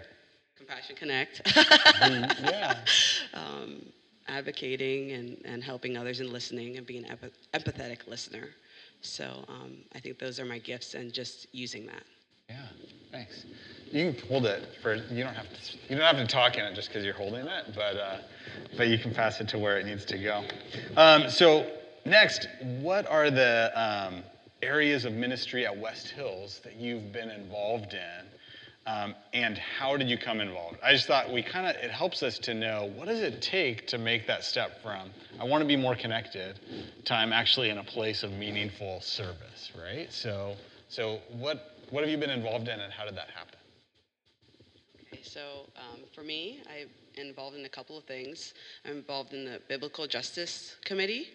compassion 0.66 0.96
connect. 0.96 1.42
yeah. 1.56 2.76
um, 3.34 3.82
advocating 4.28 5.12
and, 5.12 5.40
and 5.44 5.62
helping 5.62 5.96
others 5.96 6.20
and 6.20 6.30
listening 6.30 6.76
and 6.76 6.86
being 6.86 7.04
an 7.04 7.16
empath- 7.16 7.32
empathetic 7.54 8.06
listener. 8.06 8.48
So 9.00 9.44
um, 9.48 9.78
I 9.94 9.98
think 9.98 10.18
those 10.18 10.38
are 10.38 10.44
my 10.44 10.58
gifts 10.58 10.94
and 10.94 11.12
just 11.12 11.52
using 11.52 11.86
that. 11.86 12.04
Yeah, 12.48 12.56
thanks. 13.10 13.44
You 13.90 14.12
can 14.12 14.28
hold 14.28 14.46
it 14.46 14.68
for. 14.80 14.94
You 14.94 15.24
don't 15.24 15.34
have 15.34 15.48
to. 15.48 15.78
You 15.88 15.96
don't 15.96 16.16
have 16.16 16.16
to 16.16 16.26
talk 16.26 16.56
in 16.56 16.64
it 16.64 16.74
just 16.74 16.88
because 16.88 17.04
you're 17.04 17.14
holding 17.14 17.46
it, 17.46 17.66
but 17.74 17.96
uh, 17.96 18.18
but 18.76 18.88
you 18.88 18.98
can 18.98 19.12
pass 19.12 19.40
it 19.40 19.48
to 19.48 19.58
where 19.58 19.78
it 19.78 19.86
needs 19.86 20.04
to 20.06 20.18
go. 20.18 20.44
Um, 20.96 21.28
so 21.28 21.70
next, 22.04 22.48
what 22.80 23.06
are 23.06 23.30
the 23.30 23.70
um, 23.74 24.22
areas 24.62 25.04
of 25.04 25.12
ministry 25.12 25.66
at 25.66 25.76
West 25.76 26.08
Hills 26.08 26.60
that 26.64 26.76
you've 26.76 27.12
been 27.12 27.30
involved 27.30 27.94
in, 27.94 28.26
um, 28.86 29.14
and 29.32 29.56
how 29.56 29.96
did 29.96 30.08
you 30.08 30.18
come 30.18 30.40
involved? 30.40 30.78
I 30.82 30.92
just 30.92 31.06
thought 31.06 31.32
we 31.32 31.42
kind 31.42 31.66
of 31.66 31.76
it 31.76 31.90
helps 31.90 32.22
us 32.22 32.38
to 32.40 32.54
know 32.54 32.90
what 32.96 33.06
does 33.08 33.20
it 33.20 33.40
take 33.40 33.86
to 33.88 33.98
make 33.98 34.26
that 34.26 34.44
step 34.44 34.82
from 34.82 35.10
I 35.40 35.44
want 35.44 35.62
to 35.62 35.68
be 35.68 35.76
more 35.76 35.94
connected 35.94 36.58
to 37.04 37.14
I'm 37.14 37.32
actually 37.32 37.70
in 37.70 37.78
a 37.78 37.84
place 37.84 38.22
of 38.22 38.32
meaningful 38.32 39.00
service, 39.00 39.72
right? 39.80 40.12
So 40.12 40.56
so 40.88 41.20
what 41.38 41.72
what 41.92 42.02
have 42.02 42.10
you 42.10 42.16
been 42.16 42.30
involved 42.30 42.68
in, 42.68 42.80
and 42.80 42.90
how 42.90 43.04
did 43.04 43.14
that 43.16 43.28
happen? 43.28 43.58
Okay, 45.06 45.22
so 45.22 45.66
um, 45.76 46.00
for 46.14 46.22
me, 46.22 46.62
I'm 46.66 46.88
involved 47.22 47.54
in 47.54 47.66
a 47.66 47.68
couple 47.68 47.98
of 47.98 48.04
things. 48.04 48.54
I'm 48.86 48.92
involved 48.92 49.34
in 49.34 49.44
the 49.44 49.60
Biblical 49.68 50.06
Justice 50.06 50.76
Committee, 50.86 51.28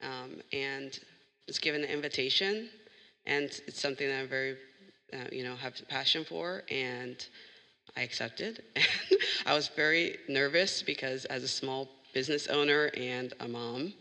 um, 0.00 0.40
and 0.54 0.98
was 1.46 1.58
given 1.58 1.84
an 1.84 1.90
invitation, 1.90 2.70
and 3.26 3.44
it's 3.66 3.80
something 3.80 4.08
that 4.08 4.20
I'm 4.20 4.28
very, 4.28 4.56
uh, 5.12 5.28
you 5.32 5.44
know, 5.44 5.56
have 5.56 5.74
passion 5.88 6.24
for, 6.24 6.62
and 6.70 7.26
I 7.96 8.02
accepted. 8.02 8.62
I 9.46 9.54
was 9.54 9.68
very 9.68 10.18
nervous 10.28 10.82
because 10.82 11.24
as 11.26 11.42
a 11.42 11.48
small 11.48 11.88
business 12.12 12.46
owner 12.46 12.90
and 12.96 13.32
a 13.40 13.48
mom, 13.48 13.92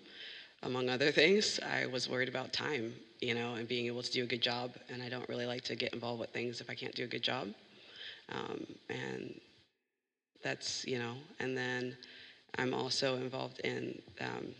among 0.64 0.90
other 0.90 1.12
things, 1.12 1.60
I 1.66 1.86
was 1.86 2.10
worried 2.10 2.30
about 2.30 2.52
time, 2.54 2.94
you 3.22 3.34
know, 3.34 3.56
and 3.56 3.68
being 3.68 3.86
able 3.88 4.04
to 4.04 4.12
do 4.12 4.24
a 4.24 4.28
good 4.28 4.42
job. 4.42 4.72
And 4.90 5.02
I 5.02 5.10
don't 5.10 5.28
really 5.30 5.46
like 5.46 5.64
to 5.66 5.76
get 5.76 5.94
involved 5.94 6.20
with 6.20 6.30
things 6.32 6.62
if 6.62 6.70
I 6.70 6.76
can't 6.76 6.94
do 6.94 7.06
a 7.06 7.08
good 7.08 7.24
job. 7.24 7.50
Um, 8.30 8.66
and 8.90 9.40
that's, 10.44 10.86
you 10.86 11.00
know, 11.00 11.16
and 11.40 11.58
then 11.58 11.98
I'm 12.58 12.74
also 12.74 13.16
involved 13.16 13.60
in, 13.62 14.02
um, 14.22 14.54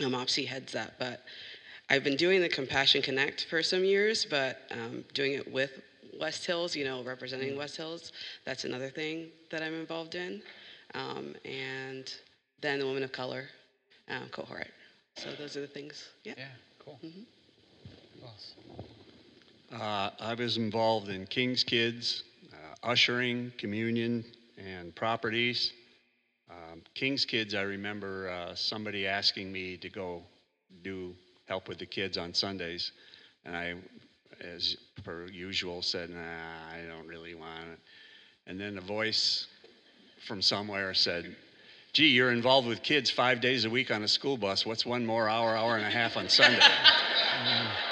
no, 0.00 0.08
MOPSI 0.08 0.46
heads 0.46 0.72
that, 0.72 0.94
but 0.98 1.22
I've 1.90 2.04
been 2.04 2.16
doing 2.16 2.42
the 2.42 2.50
Compassion 2.50 3.00
Connect 3.00 3.46
for 3.46 3.62
some 3.62 3.82
years, 3.82 4.26
but 4.26 4.60
um, 4.70 5.04
doing 5.14 5.32
it 5.32 5.50
with 5.50 5.80
West 6.20 6.44
Hills, 6.44 6.76
you 6.76 6.84
know, 6.84 7.02
representing 7.02 7.56
West 7.56 7.78
Hills, 7.78 8.12
that's 8.44 8.64
another 8.64 8.90
thing 8.90 9.28
that 9.50 9.62
I'm 9.62 9.72
involved 9.72 10.14
in. 10.14 10.42
Um, 10.94 11.34
and 11.46 12.12
then 12.60 12.78
the 12.78 12.86
Women 12.86 13.04
of 13.04 13.12
Color 13.12 13.46
um, 14.10 14.28
cohort. 14.30 14.68
So 15.16 15.30
those 15.38 15.56
are 15.56 15.62
the 15.62 15.66
things. 15.66 16.10
Yeah. 16.24 16.34
Yeah, 16.36 16.44
cool. 16.84 16.98
Who 17.00 17.08
else? 18.22 18.54
Uh, 19.72 20.10
I 20.20 20.34
was 20.34 20.58
involved 20.58 21.08
in 21.08 21.26
King's 21.26 21.64
Kids, 21.64 22.24
uh, 22.52 22.86
ushering, 22.86 23.50
communion, 23.56 24.26
and 24.58 24.94
properties. 24.94 25.72
Um, 26.50 26.82
King's 26.94 27.24
Kids, 27.24 27.54
I 27.54 27.62
remember 27.62 28.28
uh, 28.28 28.54
somebody 28.54 29.06
asking 29.06 29.50
me 29.50 29.78
to 29.78 29.88
go 29.88 30.22
do 30.82 31.14
help 31.48 31.68
with 31.68 31.78
the 31.78 31.86
kids 31.86 32.18
on 32.18 32.34
Sundays, 32.34 32.92
and 33.44 33.56
I, 33.56 33.74
as 34.40 34.76
per 35.02 35.26
usual, 35.26 35.82
said, 35.82 36.10
"Nah, 36.10 36.18
I 36.20 36.86
don't 36.86 37.06
really 37.06 37.34
want 37.34 37.68
it." 37.72 37.78
And 38.46 38.60
then 38.60 38.78
a 38.78 38.82
voice 38.82 39.46
from 40.26 40.42
somewhere 40.42 40.94
said, 40.94 41.34
"Gee, 41.92 42.08
you're 42.08 42.32
involved 42.32 42.68
with 42.68 42.82
kids 42.82 43.10
five 43.10 43.40
days 43.40 43.64
a 43.64 43.70
week 43.70 43.90
on 43.90 44.02
a 44.02 44.08
school 44.08 44.36
bus. 44.36 44.66
What's 44.66 44.84
one 44.86 45.04
more 45.04 45.28
hour, 45.28 45.56
hour 45.56 45.76
and 45.76 45.86
a 45.86 45.90
half 45.90 46.16
on 46.16 46.28
Sunday?" 46.28 46.60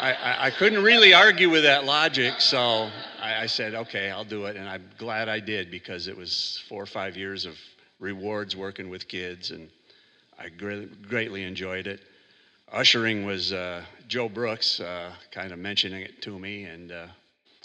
I, 0.00 0.12
I, 0.12 0.46
I 0.46 0.50
couldn't 0.50 0.82
really 0.82 1.14
argue 1.14 1.48
with 1.48 1.62
that 1.62 1.84
logic, 1.84 2.40
so 2.40 2.90
I, 3.20 3.42
I 3.42 3.46
said, 3.46 3.74
okay, 3.74 4.10
I'll 4.10 4.24
do 4.24 4.46
it. 4.46 4.56
And 4.56 4.68
I'm 4.68 4.84
glad 4.98 5.28
I 5.28 5.40
did 5.40 5.70
because 5.70 6.08
it 6.08 6.16
was 6.16 6.62
four 6.68 6.82
or 6.82 6.86
five 6.86 7.16
years 7.16 7.46
of 7.46 7.56
rewards 8.00 8.56
working 8.56 8.90
with 8.90 9.08
kids, 9.08 9.52
and 9.52 9.68
I 10.38 10.48
gre- 10.48 10.86
greatly 11.08 11.44
enjoyed 11.44 11.86
it. 11.86 12.00
Ushering 12.72 13.24
was 13.24 13.52
uh, 13.52 13.84
Joe 14.08 14.28
Brooks 14.28 14.80
uh, 14.80 15.12
kind 15.30 15.52
of 15.52 15.58
mentioning 15.58 16.02
it 16.02 16.20
to 16.22 16.36
me, 16.36 16.64
and 16.64 16.90
uh, 16.90 17.06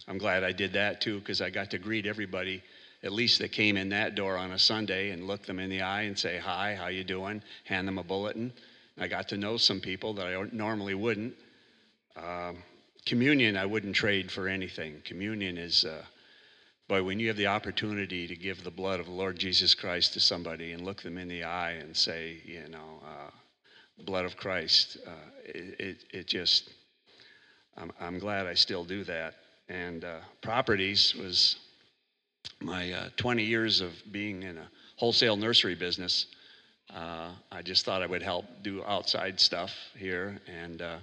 I'm 0.08 0.20
glad 0.20 0.44
I 0.44 0.52
did 0.52 0.74
that 0.74 1.02
too 1.02 1.20
because 1.20 1.42
I 1.42 1.50
got 1.50 1.72
to 1.72 1.80
greet 1.80 2.06
everybody, 2.06 2.62
at 3.02 3.12
least 3.12 3.40
that 3.40 3.52
came 3.52 3.78
in 3.78 3.90
that 3.90 4.14
door 4.14 4.38
on 4.38 4.52
a 4.52 4.60
Sunday, 4.60 5.10
and 5.10 5.26
look 5.26 5.44
them 5.44 5.60
in 5.60 5.72
the 5.72 5.82
eye 5.82 6.04
and 6.04 6.18
say 6.18 6.38
hi, 6.38 6.76
how 6.76 6.88
you 6.88 7.04
doing, 7.04 7.42
hand 7.64 7.88
them 7.88 7.98
a 7.98 8.04
bulletin. 8.04 8.54
I 9.00 9.08
got 9.08 9.28
to 9.30 9.38
know 9.38 9.58
some 9.58 9.80
people 9.80 10.14
that 10.14 10.28
I 10.28 10.46
normally 10.52 10.94
wouldn't. 10.94 11.34
Um, 12.16 12.60
communion, 13.06 13.58
I 13.58 13.66
wouldn't 13.66 13.96
trade 13.96 14.32
for 14.32 14.48
anything. 14.48 15.02
Communion 15.04 15.58
is, 15.58 15.84
uh, 15.84 16.04
boy, 16.88 17.02
when 17.02 17.20
you 17.20 17.28
have 17.30 17.38
the 17.38 17.48
opportunity 17.48 18.28
to 18.28 18.36
give 18.36 18.64
the 18.64 18.70
blood 18.70 19.00
of 19.00 19.08
the 19.08 19.12
Lord 19.12 19.40
Jesus 19.40 19.74
Christ 19.74 20.14
to 20.14 20.20
somebody 20.20 20.74
and 20.74 20.86
look 20.86 21.02
them 21.02 21.18
in 21.18 21.28
the 21.28 21.44
eye 21.44 21.72
and 21.72 21.98
say, 21.98 22.38
you 22.46 22.68
know, 22.70 23.02
uh, 23.04 23.32
blood 24.06 24.26
of 24.26 24.38
Christ, 24.38 24.98
uh, 25.06 25.12
it, 25.46 26.04
it, 26.12 26.28
just, 26.28 26.70
I'm, 27.78 27.92
I'm 28.00 28.20
glad 28.20 28.48
I 28.48 28.54
still 28.54 28.84
do 28.84 29.04
that. 29.06 29.36
And 29.70 30.04
uh, 30.04 30.20
properties 30.42 31.16
was 31.16 31.58
my 32.60 32.92
uh, 32.92 33.10
20 33.18 33.44
years 33.44 33.82
of 33.82 33.94
being 34.12 34.44
in 34.44 34.58
a 34.58 34.68
wholesale 34.98 35.38
nursery 35.38 35.76
business. 35.76 36.28
Uh, 36.94 37.30
I 37.52 37.62
just 37.62 37.86
thought 37.86 38.02
I 38.02 38.08
would 38.08 38.22
help 38.22 38.46
do 38.64 38.84
outside 38.84 39.40
stuff 39.40 39.72
here, 39.98 40.40
and 40.48 40.82
uh, 40.82 40.98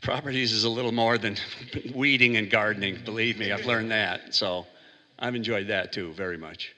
properties 0.00 0.52
is 0.52 0.64
a 0.64 0.70
little 0.70 0.92
more 0.92 1.18
than 1.18 1.36
weeding 1.94 2.36
and 2.36 2.50
gardening. 2.50 2.98
Believe 3.04 3.38
me, 3.38 3.52
I've 3.52 3.66
learned 3.66 3.90
that. 3.90 4.34
So 4.34 4.66
I've 5.18 5.34
enjoyed 5.34 5.68
that 5.68 5.92
too 5.92 6.12
very 6.12 6.38
much. 6.38 6.74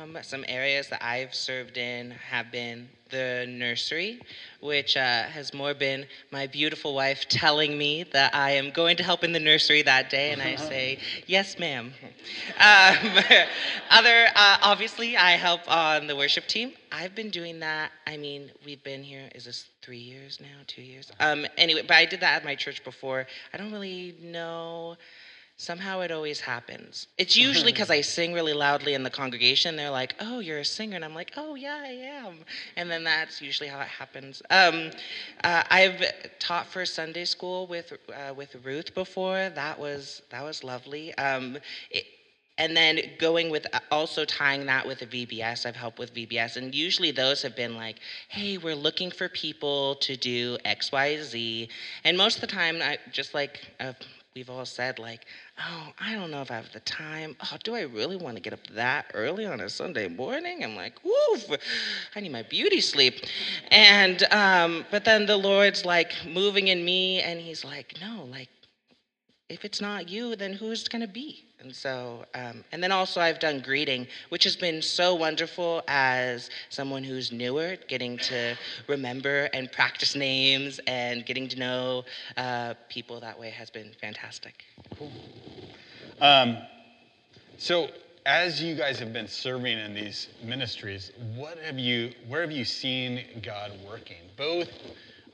Um, 0.00 0.16
some 0.22 0.44
areas 0.46 0.88
that 0.88 1.02
I've 1.02 1.34
served 1.34 1.76
in 1.76 2.12
have 2.12 2.52
been 2.52 2.88
the 3.10 3.46
nursery, 3.48 4.20
which 4.60 4.96
uh, 4.96 5.22
has 5.24 5.52
more 5.52 5.74
been 5.74 6.06
my 6.30 6.46
beautiful 6.46 6.94
wife 6.94 7.26
telling 7.28 7.76
me 7.76 8.04
that 8.12 8.34
I 8.34 8.52
am 8.52 8.70
going 8.70 8.96
to 8.98 9.02
help 9.02 9.24
in 9.24 9.32
the 9.32 9.40
nursery 9.40 9.82
that 9.82 10.08
day, 10.10 10.30
and 10.30 10.40
I 10.42 10.56
say, 10.56 10.98
yes, 11.26 11.58
ma'am. 11.58 11.92
Um, 12.60 12.96
other, 13.90 14.26
uh, 14.34 14.58
obviously, 14.62 15.16
I 15.16 15.32
help 15.32 15.60
on 15.70 16.06
the 16.06 16.16
worship 16.16 16.46
team. 16.46 16.72
I've 16.92 17.14
been 17.14 17.30
doing 17.30 17.60
that. 17.60 17.92
I 18.06 18.16
mean, 18.16 18.50
we've 18.66 18.82
been 18.82 19.02
here, 19.02 19.28
is 19.34 19.44
this 19.44 19.66
three 19.80 19.98
years 19.98 20.38
now, 20.40 20.46
two 20.66 20.82
years? 20.82 21.10
Um, 21.20 21.46
anyway, 21.56 21.82
but 21.82 21.96
I 21.96 22.04
did 22.04 22.20
that 22.20 22.34
at 22.34 22.44
my 22.44 22.54
church 22.54 22.82
before. 22.84 23.26
I 23.54 23.56
don't 23.56 23.72
really 23.72 24.16
know 24.20 24.96
somehow 25.58 26.00
it 26.00 26.10
always 26.12 26.40
happens. 26.40 27.08
It's 27.18 27.36
usually 27.36 27.72
because 27.72 27.90
I 27.90 28.00
sing 28.16 28.32
really 28.32 28.54
loudly 28.54 28.94
in 28.94 29.02
the 29.02 29.10
congregation. 29.10 29.76
They're 29.76 29.90
like, 29.90 30.14
"Oh, 30.20 30.38
you're 30.38 30.60
a 30.60 30.64
singer," 30.64 30.96
and 30.96 31.04
I'm 31.04 31.14
like, 31.14 31.32
"Oh, 31.36 31.56
yeah, 31.56 31.82
I 31.82 31.90
am." 32.24 32.38
And 32.76 32.90
then 32.90 33.04
that's 33.04 33.42
usually 33.42 33.68
how 33.68 33.80
it 33.80 33.88
happens. 33.88 34.40
Um, 34.48 34.90
uh, 35.44 35.64
I've 35.68 36.02
taught 36.38 36.66
for 36.66 36.86
Sunday 36.86 37.26
school 37.26 37.66
with 37.66 37.92
uh, 38.08 38.32
with 38.34 38.56
Ruth 38.64 38.94
before. 38.94 39.50
That 39.50 39.78
was 39.78 40.22
that 40.30 40.42
was 40.42 40.64
lovely. 40.64 41.12
Um, 41.18 41.58
it, 41.90 42.06
and 42.56 42.76
then 42.76 43.00
going 43.18 43.50
with 43.50 43.66
uh, 43.72 43.78
also 43.90 44.24
tying 44.24 44.66
that 44.66 44.86
with 44.86 45.02
a 45.02 45.06
VBS, 45.06 45.64
I've 45.66 45.76
helped 45.76 45.98
with 45.98 46.12
VBS, 46.14 46.56
and 46.56 46.74
usually 46.74 47.10
those 47.10 47.42
have 47.42 47.56
been 47.56 47.76
like, 47.76 47.96
"Hey, 48.28 48.58
we're 48.58 48.76
looking 48.76 49.10
for 49.10 49.28
people 49.28 49.96
to 49.96 50.16
do 50.16 50.56
X, 50.64 50.92
Y, 50.92 51.18
Z," 51.20 51.68
and 52.04 52.16
most 52.16 52.36
of 52.36 52.40
the 52.42 52.46
time, 52.46 52.80
I 52.80 52.98
just 53.10 53.34
like. 53.34 53.60
Uh, 53.80 53.92
we've 54.38 54.50
all 54.50 54.64
said 54.64 55.00
like, 55.00 55.26
oh, 55.58 55.88
I 55.98 56.14
don't 56.14 56.30
know 56.30 56.40
if 56.40 56.52
I 56.52 56.54
have 56.54 56.72
the 56.72 56.78
time. 56.80 57.34
Oh, 57.42 57.56
do 57.64 57.74
I 57.74 57.80
really 57.80 58.16
want 58.16 58.36
to 58.36 58.40
get 58.40 58.52
up 58.52 58.64
that 58.68 59.10
early 59.12 59.44
on 59.44 59.60
a 59.60 59.68
Sunday 59.68 60.06
morning? 60.06 60.62
I'm 60.62 60.76
like, 60.76 60.94
woof, 61.04 61.50
I 62.14 62.20
need 62.20 62.30
my 62.30 62.44
beauty 62.44 62.80
sleep. 62.80 63.24
And 63.72 64.22
um, 64.30 64.86
but 64.92 65.04
then 65.04 65.26
the 65.26 65.36
Lord's 65.36 65.84
like 65.84 66.12
moving 66.24 66.68
in 66.68 66.84
me, 66.84 67.20
and 67.20 67.40
He's 67.40 67.64
like, 67.64 67.96
no, 68.00 68.26
like 68.30 68.48
if 69.48 69.64
it's 69.64 69.80
not 69.80 70.08
you, 70.08 70.36
then 70.36 70.52
who's 70.52 70.86
going 70.88 71.00
to 71.00 71.08
be? 71.08 71.44
And 71.60 71.74
so, 71.74 72.24
um, 72.34 72.62
and 72.70 72.82
then 72.82 72.92
also 72.92 73.20
I've 73.20 73.40
done 73.40 73.60
greeting, 73.60 74.06
which 74.28 74.44
has 74.44 74.54
been 74.56 74.80
so 74.82 75.14
wonderful 75.14 75.82
as 75.88 76.50
someone 76.68 77.02
who's 77.02 77.32
newer, 77.32 77.76
getting 77.88 78.18
to 78.18 78.56
remember 78.86 79.48
and 79.52 79.70
practice 79.72 80.14
names 80.14 80.78
and 80.86 81.26
getting 81.26 81.48
to 81.48 81.58
know 81.58 82.04
uh, 82.36 82.74
people 82.88 83.20
that 83.20 83.38
way 83.38 83.50
has 83.50 83.70
been 83.70 83.90
fantastic. 84.00 84.64
Cool. 84.96 85.10
Um, 86.20 86.58
so, 87.56 87.88
as 88.26 88.62
you 88.62 88.74
guys 88.74 88.98
have 88.98 89.12
been 89.12 89.26
serving 89.26 89.78
in 89.78 89.94
these 89.94 90.28
ministries, 90.44 91.12
what 91.34 91.58
have 91.58 91.78
you, 91.78 92.12
where 92.28 92.42
have 92.42 92.52
you 92.52 92.64
seen 92.64 93.24
God 93.42 93.72
working, 93.86 94.18
both 94.36 94.68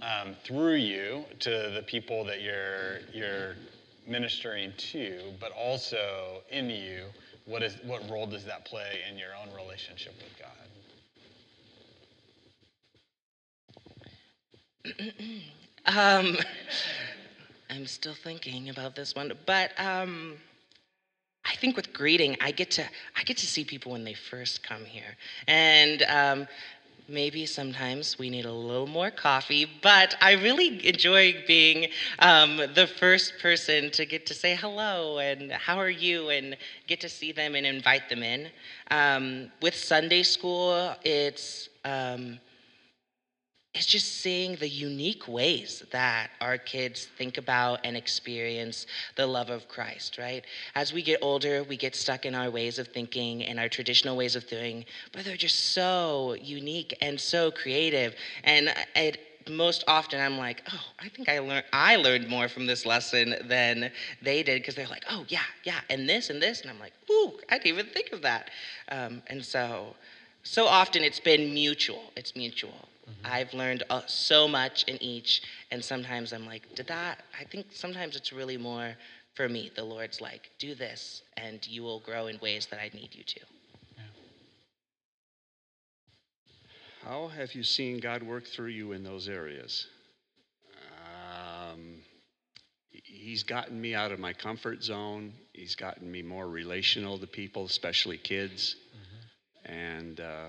um, 0.00 0.36
through 0.44 0.76
you 0.76 1.24
to 1.40 1.50
the 1.74 1.82
people 1.86 2.24
that 2.24 2.40
you're 2.40 3.00
you're 3.12 3.54
ministering 4.06 4.72
to, 4.76 5.20
but 5.40 5.52
also 5.52 6.42
in 6.50 6.70
you, 6.70 7.04
what 7.46 7.62
is 7.62 7.76
what 7.84 8.08
role 8.10 8.26
does 8.26 8.44
that 8.44 8.64
play 8.64 9.00
in 9.10 9.18
your 9.18 9.30
own 9.40 9.54
relationship 9.54 10.14
with 10.16 10.38
God? 10.38 10.48
um, 15.86 16.36
I'm 17.70 17.86
still 17.86 18.14
thinking 18.14 18.68
about 18.70 18.94
this 18.94 19.14
one, 19.14 19.32
but 19.46 19.72
um, 19.78 20.34
I 21.44 21.54
think 21.56 21.76
with 21.76 21.92
greeting, 21.92 22.36
I 22.40 22.50
get 22.50 22.70
to 22.72 22.84
I 23.16 23.22
get 23.24 23.36
to 23.38 23.46
see 23.46 23.64
people 23.64 23.92
when 23.92 24.04
they 24.04 24.14
first 24.14 24.62
come 24.62 24.84
here, 24.84 25.16
and 25.46 26.02
um, 26.02 26.48
maybe 27.08 27.46
sometimes 27.46 28.18
we 28.18 28.30
need 28.30 28.44
a 28.44 28.52
little 28.52 28.86
more 28.86 29.10
coffee, 29.10 29.66
but 29.82 30.14
I 30.20 30.32
really 30.32 30.86
enjoy 30.86 31.44
being 31.46 31.90
um, 32.18 32.56
the 32.74 32.86
first 32.86 33.38
person 33.40 33.90
to 33.92 34.06
get 34.06 34.26
to 34.26 34.34
say 34.34 34.54
hello 34.54 35.18
and 35.18 35.52
how 35.52 35.78
are 35.78 35.90
you 35.90 36.30
and 36.30 36.56
get 36.86 37.00
to 37.00 37.08
see 37.08 37.32
them 37.32 37.54
and 37.54 37.66
invite 37.66 38.08
them 38.08 38.22
in. 38.22 38.48
Um, 38.90 39.50
with 39.60 39.74
Sunday 39.74 40.22
school, 40.22 40.94
it's 41.04 41.68
um, 41.84 42.38
it's 43.74 43.86
just 43.86 44.20
seeing 44.20 44.54
the 44.56 44.68
unique 44.68 45.26
ways 45.26 45.82
that 45.90 46.30
our 46.40 46.56
kids 46.56 47.06
think 47.18 47.38
about 47.38 47.80
and 47.82 47.96
experience 47.96 48.86
the 49.16 49.26
love 49.26 49.50
of 49.50 49.68
Christ, 49.68 50.16
right? 50.16 50.44
As 50.76 50.92
we 50.92 51.02
get 51.02 51.18
older, 51.22 51.64
we 51.64 51.76
get 51.76 51.96
stuck 51.96 52.24
in 52.24 52.36
our 52.36 52.50
ways 52.50 52.78
of 52.78 52.86
thinking 52.88 53.42
and 53.42 53.58
our 53.58 53.68
traditional 53.68 54.16
ways 54.16 54.36
of 54.36 54.46
doing, 54.46 54.84
but 55.12 55.24
they're 55.24 55.36
just 55.36 55.72
so 55.72 56.36
unique 56.40 56.96
and 57.00 57.20
so 57.20 57.50
creative. 57.50 58.14
And 58.44 58.72
it, 58.94 59.18
most 59.50 59.82
often 59.88 60.20
I'm 60.20 60.38
like, 60.38 60.62
oh, 60.72 60.84
I 61.00 61.08
think 61.08 61.28
I 61.28 61.40
learned 61.40 61.64
I 61.72 61.96
learned 61.96 62.28
more 62.28 62.48
from 62.48 62.66
this 62.66 62.86
lesson 62.86 63.34
than 63.44 63.90
they 64.22 64.44
did 64.44 64.62
because 64.62 64.76
they're 64.76 64.86
like, 64.86 65.04
oh 65.10 65.24
yeah, 65.28 65.40
yeah, 65.64 65.80
and 65.90 66.08
this 66.08 66.30
and 66.30 66.40
this, 66.40 66.60
and 66.62 66.70
I'm 66.70 66.78
like, 66.78 66.92
ooh, 67.10 67.32
I 67.50 67.58
didn't 67.58 67.66
even 67.66 67.86
think 67.86 68.12
of 68.12 68.22
that. 68.22 68.50
Um, 68.88 69.20
and 69.26 69.44
so, 69.44 69.96
so 70.44 70.66
often 70.66 71.02
it's 71.02 71.20
been 71.20 71.52
mutual. 71.52 72.12
It's 72.16 72.36
mutual. 72.36 72.88
Mm-hmm. 73.08 73.32
I've 73.32 73.52
learned 73.52 73.82
uh, 73.90 74.02
so 74.06 74.48
much 74.48 74.84
in 74.84 75.02
each, 75.02 75.42
and 75.70 75.84
sometimes 75.84 76.32
I'm 76.32 76.46
like, 76.46 76.74
did 76.74 76.86
that? 76.88 77.22
I 77.38 77.44
think 77.44 77.66
sometimes 77.70 78.16
it's 78.16 78.32
really 78.32 78.56
more 78.56 78.94
for 79.34 79.48
me. 79.48 79.70
The 79.74 79.84
Lord's 79.84 80.20
like, 80.20 80.50
do 80.58 80.74
this, 80.74 81.22
and 81.36 81.66
you 81.66 81.82
will 81.82 82.00
grow 82.00 82.28
in 82.28 82.38
ways 82.40 82.66
that 82.66 82.80
I 82.80 82.90
need 82.94 83.10
you 83.12 83.24
to. 83.24 83.40
Yeah. 83.96 84.02
How 87.04 87.28
have 87.28 87.54
you 87.54 87.62
seen 87.62 87.98
God 87.98 88.22
work 88.22 88.46
through 88.46 88.68
you 88.68 88.92
in 88.92 89.04
those 89.04 89.28
areas? 89.28 89.86
Um, 91.74 91.96
he's 92.90 93.42
gotten 93.42 93.80
me 93.80 93.94
out 93.94 94.12
of 94.12 94.18
my 94.18 94.32
comfort 94.32 94.82
zone. 94.82 95.32
He's 95.52 95.74
gotten 95.74 96.10
me 96.10 96.22
more 96.22 96.48
relational 96.48 97.18
to 97.18 97.26
people, 97.26 97.64
especially 97.64 98.18
kids. 98.18 98.76
Mm-hmm. 98.96 99.72
And 99.72 100.20
uh, 100.20 100.46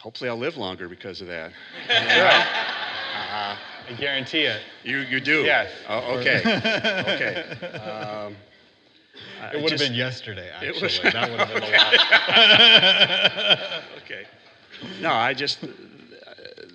Hopefully, 0.00 0.30
I'll 0.30 0.36
live 0.36 0.56
longer 0.56 0.88
because 0.88 1.20
of 1.20 1.28
that. 1.28 1.52
uh-huh. 1.88 3.56
I 3.88 3.92
guarantee 3.94 4.42
it. 4.42 4.60
You 4.82 4.98
you 4.98 5.20
do. 5.20 5.42
Yes. 5.42 5.70
Oh, 5.88 6.18
okay. 6.18 6.38
okay. 6.38 7.44
Um, 7.78 8.36
it 9.54 9.62
would 9.62 9.70
have 9.70 9.80
been 9.80 9.94
yesterday. 9.94 10.50
Actually, 10.50 10.82
was, 10.82 11.00
that 11.02 11.30
would 11.30 11.40
have 11.40 11.48
been 11.48 11.60
the 11.60 11.70
last. 11.70 12.00
okay. 14.04 14.26
No, 15.00 15.12
I 15.12 15.32
just 15.34 15.60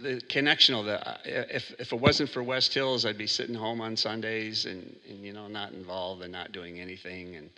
the 0.02 0.22
connection 0.30 0.74
of 0.76 0.86
the. 0.86 1.02
If 1.26 1.74
if 1.80 1.92
it 1.92 2.00
wasn't 2.00 2.30
for 2.30 2.42
West 2.42 2.74
Hills, 2.74 3.06
I'd 3.06 3.18
be 3.18 3.28
sitting 3.28 3.56
home 3.56 3.82
on 3.82 3.98
Sundays 3.98 4.66
and 4.66 4.96
and 5.10 5.20
you 5.20 5.34
know 5.34 5.48
not 5.48 5.74
involved 5.74 6.24
and 6.24 6.32
not 6.32 6.54
doing 6.54 6.80
anything. 6.80 7.36
And 7.36 7.50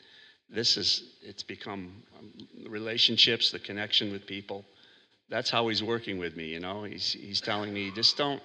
this 0.49 0.77
is 0.77 1.03
it's 1.21 1.43
become 1.43 1.93
um, 2.17 2.31
relationships, 2.67 3.51
the 3.51 3.59
connection 3.59 4.11
with 4.11 4.25
people 4.25 4.65
that's 5.29 5.49
how 5.49 5.67
he's 5.67 5.81
working 5.81 6.17
with 6.17 6.35
me, 6.35 6.45
you 6.45 6.59
know. 6.59 6.83
He's, 6.83 7.13
he's 7.13 7.41
telling 7.41 7.73
me, 7.73 7.91
just 7.91 8.17
don't 8.17 8.41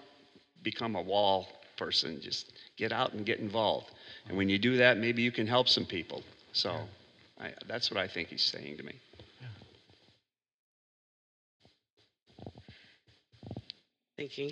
become 0.63 0.97
a 0.97 1.03
wall 1.03 1.49
person, 1.77 2.21
just 2.21 2.53
get 2.77 2.93
out 2.93 3.13
and 3.13 3.25
get 3.25 3.41
involved. 3.41 3.91
And 4.29 4.37
when 4.37 4.49
you 4.49 4.59
do 4.59 4.77
that, 4.79 4.99
maybe 4.99 5.23
you 5.23 5.33
can 5.33 5.47
help 5.47 5.69
some 5.69 5.85
people. 5.85 6.23
So 6.53 6.77
I, 7.41 7.53
that's 7.67 7.91
what 7.91 7.99
I 7.99 8.09
think 8.09 8.29
he's 8.29 8.43
saying 8.43 8.77
to 8.79 8.83
me. 8.83 8.95
Thinking. 14.17 14.51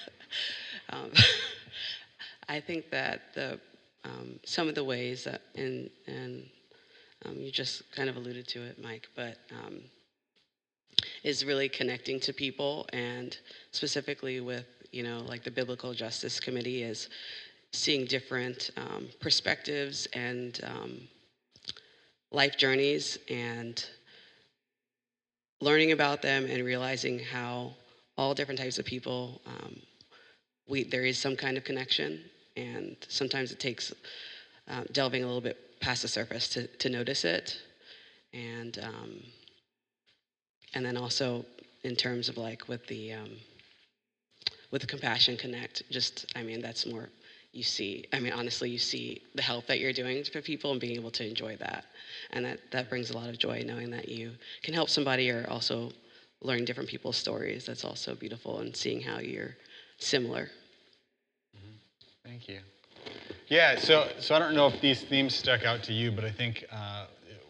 um, 0.90 1.12
I 2.48 2.58
think 2.58 2.90
that 2.90 3.32
the 3.34 3.60
um, 4.04 4.40
some 4.44 4.68
of 4.68 4.74
the 4.74 4.82
ways 4.82 5.22
that, 5.22 5.42
and 5.54 5.88
and 6.08 6.44
um, 7.24 7.36
you 7.36 7.52
just 7.52 7.90
kind 7.94 8.08
of 8.08 8.16
alluded 8.16 8.48
to 8.48 8.62
it, 8.62 8.82
Mike, 8.82 9.06
but 9.14 9.38
um, 9.52 9.82
is 11.22 11.44
really 11.44 11.68
connecting 11.68 12.18
to 12.20 12.32
people 12.32 12.86
and 12.92 13.38
specifically 13.70 14.40
with 14.40 14.66
you 14.90 15.02
know 15.02 15.20
like 15.20 15.42
the 15.44 15.50
biblical 15.50 15.92
justice 15.92 16.40
committee 16.40 16.82
is 16.82 17.08
seeing 17.72 18.04
different 18.04 18.70
um, 18.76 19.08
perspectives 19.20 20.06
and 20.12 20.60
um, 20.64 21.00
life 22.30 22.56
journeys 22.56 23.18
and 23.30 23.86
learning 25.60 25.92
about 25.92 26.22
them 26.22 26.46
and 26.50 26.64
realizing 26.64 27.18
how 27.18 27.72
all 28.18 28.34
different 28.34 28.58
types 28.58 28.78
of 28.78 28.84
people 28.84 29.40
um, 29.46 29.76
we 30.68 30.84
there 30.84 31.04
is 31.04 31.18
some 31.18 31.36
kind 31.36 31.56
of 31.56 31.64
connection 31.64 32.20
and 32.56 32.96
sometimes 33.08 33.52
it 33.52 33.60
takes 33.60 33.92
um, 34.68 34.86
delving 34.92 35.22
a 35.22 35.26
little 35.26 35.40
bit 35.40 35.80
past 35.80 36.02
the 36.02 36.08
surface 36.08 36.48
to, 36.48 36.66
to 36.66 36.88
notice 36.88 37.24
it. 37.24 37.58
And 38.32 38.78
um, 38.82 39.22
and 40.74 40.84
then 40.84 40.96
also 40.96 41.44
in 41.84 41.96
terms 41.96 42.28
of 42.28 42.36
like 42.36 42.68
with 42.68 42.86
the 42.86 43.12
um, 43.12 43.30
with 44.70 44.80
the 44.80 44.86
compassion 44.86 45.36
connect 45.36 45.82
just 45.90 46.26
i 46.36 46.42
mean 46.42 46.60
that's 46.60 46.86
more 46.86 47.08
you 47.52 47.62
see 47.62 48.04
i 48.12 48.18
mean 48.18 48.32
honestly 48.32 48.70
you 48.70 48.78
see 48.78 49.20
the 49.34 49.42
help 49.42 49.66
that 49.66 49.78
you're 49.78 49.92
doing 49.92 50.24
for 50.24 50.40
people 50.40 50.72
and 50.72 50.80
being 50.80 50.96
able 50.96 51.10
to 51.10 51.26
enjoy 51.26 51.56
that. 51.56 51.84
And 52.30 52.44
that 52.44 52.58
that 52.70 52.88
brings 52.88 53.10
a 53.10 53.16
lot 53.16 53.28
of 53.28 53.38
joy 53.38 53.62
knowing 53.66 53.90
that 53.90 54.08
you 54.08 54.32
can 54.62 54.74
help 54.74 54.88
somebody 54.88 55.30
or 55.30 55.46
also 55.48 55.92
learn 56.40 56.64
different 56.64 56.88
people's 56.88 57.16
stories. 57.16 57.66
That's 57.66 57.84
also 57.84 58.14
beautiful 58.14 58.60
and 58.60 58.74
seeing 58.74 59.00
how 59.00 59.18
you're 59.20 59.54
similar. 59.98 60.50
Mm-hmm. 61.56 62.28
thank 62.28 62.48
you. 62.48 62.60
Yeah 63.48 63.78
so 63.78 64.08
so 64.18 64.34
i 64.34 64.38
don't 64.38 64.54
know 64.54 64.66
if 64.66 64.80
these 64.80 65.02
themes 65.02 65.34
stuck 65.34 65.64
out 65.64 65.82
to 65.84 65.92
you 65.92 66.10
but 66.10 66.24
i 66.24 66.30
think 66.30 66.64
uh, 66.72 67.06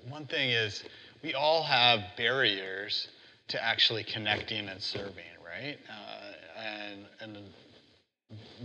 one 0.09 0.27
thing 0.27 0.51
is 0.51 0.83
we 1.23 1.35
all 1.35 1.63
have 1.63 2.01
barriers 2.17 3.09
to 3.49 3.63
actually 3.63 4.05
connecting 4.05 4.69
and 4.69 4.81
serving, 4.81 5.25
right? 5.45 5.79
Uh, 5.89 6.61
and 6.61 7.07
and 7.21 7.39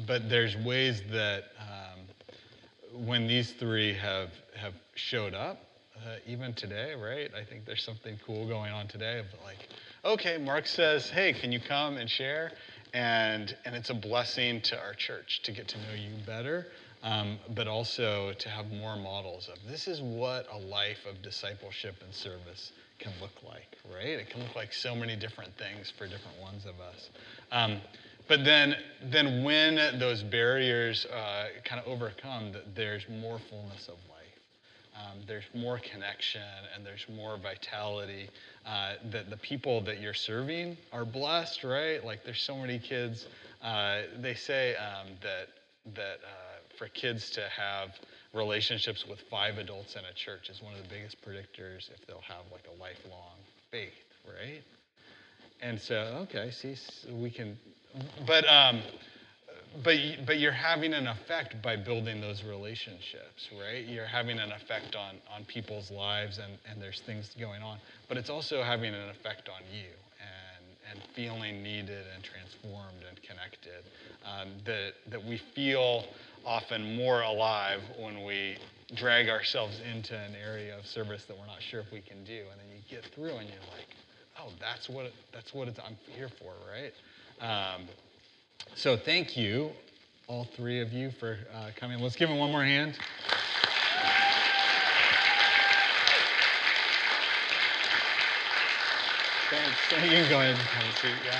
but 0.05 0.29
there's 0.29 0.55
ways 0.57 1.01
that 1.11 1.43
um, 1.59 3.05
when 3.05 3.27
these 3.27 3.51
three 3.53 3.93
have 3.93 4.29
have 4.55 4.73
showed 4.95 5.33
up, 5.33 5.59
uh, 6.05 6.15
even 6.25 6.53
today, 6.53 6.93
right? 6.95 7.29
I 7.35 7.43
think 7.43 7.65
there's 7.65 7.83
something 7.83 8.17
cool 8.25 8.47
going 8.47 8.71
on 8.71 8.87
today 8.87 9.19
of 9.19 9.25
like, 9.43 9.67
okay, 10.05 10.37
Mark 10.37 10.65
says, 10.65 11.09
hey, 11.09 11.33
can 11.33 11.51
you 11.51 11.59
come 11.59 11.97
and 11.97 12.09
share? 12.09 12.51
And 12.93 13.55
and 13.65 13.75
it's 13.75 13.89
a 13.89 13.93
blessing 13.93 14.61
to 14.61 14.79
our 14.79 14.93
church 14.93 15.41
to 15.43 15.51
get 15.51 15.67
to 15.69 15.77
know 15.77 15.93
you 15.95 16.11
better. 16.25 16.67
Um, 17.03 17.38
but 17.55 17.67
also 17.67 18.33
to 18.33 18.49
have 18.49 18.71
more 18.71 18.95
models 18.95 19.49
of 19.49 19.60
this 19.69 19.88
is 19.88 20.01
what 20.01 20.47
a 20.51 20.57
life 20.57 21.05
of 21.07 21.21
discipleship 21.21 21.95
and 22.03 22.13
service 22.13 22.71
can 22.99 23.12
look 23.21 23.43
like, 23.43 23.77
right? 23.93 24.19
It 24.19 24.29
can 24.29 24.41
look 24.41 24.55
like 24.55 24.73
so 24.73 24.95
many 24.95 25.15
different 25.15 25.55
things 25.57 25.93
for 25.95 26.07
different 26.07 26.39
ones 26.41 26.65
of 26.65 26.79
us. 26.79 27.10
Um, 27.51 27.81
but 28.27 28.43
then, 28.43 28.75
then 29.03 29.43
when 29.43 29.99
those 29.99 30.23
barriers 30.23 31.05
uh, 31.05 31.47
kind 31.63 31.79
of 31.79 31.88
overcome, 31.88 32.51
there's 32.75 33.07
more 33.10 33.39
fullness 33.49 33.88
of 33.88 33.95
life. 34.10 34.17
Um, 34.95 35.19
there's 35.27 35.45
more 35.53 35.79
connection 35.79 36.41
and 36.75 36.86
there's 36.86 37.05
more 37.15 37.38
vitality. 37.38 38.29
Uh, 38.65 38.93
that 39.12 39.29
the 39.29 39.38
people 39.38 39.81
that 39.81 40.01
you're 40.01 40.13
serving 40.13 40.75
are 40.91 41.05
blessed, 41.05 41.63
right? 41.63 42.03
Like 42.03 42.25
there's 42.25 42.41
so 42.41 42.57
many 42.57 42.79
kids. 42.79 43.27
Uh, 43.62 44.01
they 44.19 44.33
say 44.33 44.75
um, 44.75 45.07
that 45.21 45.47
that 45.95 46.17
uh, 46.25 46.46
for 46.77 46.87
kids 46.89 47.29
to 47.31 47.41
have 47.49 47.89
relationships 48.33 49.05
with 49.09 49.19
five 49.29 49.57
adults 49.57 49.95
in 49.95 50.01
a 50.05 50.13
church 50.13 50.49
is 50.49 50.61
one 50.61 50.73
of 50.73 50.81
the 50.83 50.89
biggest 50.89 51.17
predictors 51.21 51.89
if 51.91 52.05
they'll 52.07 52.21
have 52.21 52.45
like 52.51 52.65
a 52.67 52.81
lifelong 52.81 53.37
faith, 53.71 53.93
right? 54.27 54.61
And 55.61 55.79
so, 55.79 56.27
okay, 56.29 56.51
see, 56.51 56.75
so 56.75 57.13
we 57.15 57.31
can, 57.31 57.57
but 58.27 58.47
um, 58.47 58.81
but 59.83 59.95
but 60.25 60.39
you're 60.39 60.51
having 60.51 60.93
an 60.93 61.07
effect 61.07 61.61
by 61.63 61.75
building 61.75 62.21
those 62.21 62.43
relationships, 62.43 63.49
right? 63.59 63.85
You're 63.85 64.05
having 64.05 64.37
an 64.37 64.51
effect 64.51 64.95
on 64.95 65.15
on 65.33 65.45
people's 65.45 65.89
lives, 65.89 66.37
and 66.37 66.53
and 66.69 66.81
there's 66.81 67.01
things 67.01 67.35
going 67.39 67.63
on, 67.63 67.79
but 68.07 68.17
it's 68.17 68.29
also 68.29 68.61
having 68.61 68.93
an 68.93 69.09
effect 69.09 69.49
on 69.49 69.61
you 69.73 69.89
and 70.89 71.02
feeling 71.15 71.63
needed 71.63 72.06
and 72.13 72.23
transformed 72.23 73.04
and 73.10 73.21
connected. 73.23 73.84
Um, 74.26 74.50
that 74.65 74.93
that 75.12 75.23
we 75.23 75.41
feel 75.56 76.06
often 76.45 76.95
more 76.95 77.21
alive 77.21 77.82
when 78.00 78.23
we 78.23 78.58
drag 78.95 79.30
ourselves 79.30 79.80
into 79.93 80.17
an 80.17 80.34
area 80.36 80.78
of 80.78 80.86
service 80.86 81.26
that 81.28 81.38
we're 81.38 81.45
not 81.45 81.62
sure 81.62 81.82
if 81.82 81.91
we 81.91 82.02
can 82.02 82.23
do, 82.23 82.43
and 82.52 82.60
then 82.60 82.67
you 82.69 82.82
get 82.89 83.04
through 83.13 83.36
and 83.36 83.50
you're 83.50 83.69
like, 83.76 83.88
oh, 84.39 84.52
that's 84.60 84.89
what 84.89 85.12
that's 85.34 85.54
what 85.54 85.67
it's, 85.67 85.80
I'm 85.80 85.97
here 86.15 86.30
for, 86.39 86.54
right? 86.71 86.93
Um, 87.76 87.88
so 88.76 88.97
thank 88.97 89.38
you, 89.38 89.71
all 90.28 90.47
three 90.56 90.82
of 90.82 90.91
you, 90.91 91.12
for 91.19 91.38
uh, 91.54 91.69
coming. 91.76 92.00
Let's 92.00 92.15
give 92.15 92.30
them 92.30 92.38
one 92.38 92.52
more 92.52 92.63
hand. 92.63 92.97
Thanks. 99.49 100.03
You 100.03 100.10
can 100.10 100.29
go 100.29 100.41
ahead 100.41 100.49
and 100.49 100.60
have 100.60 100.93
a 100.93 100.97
seat. 100.97 101.12
Yeah. 101.25 101.39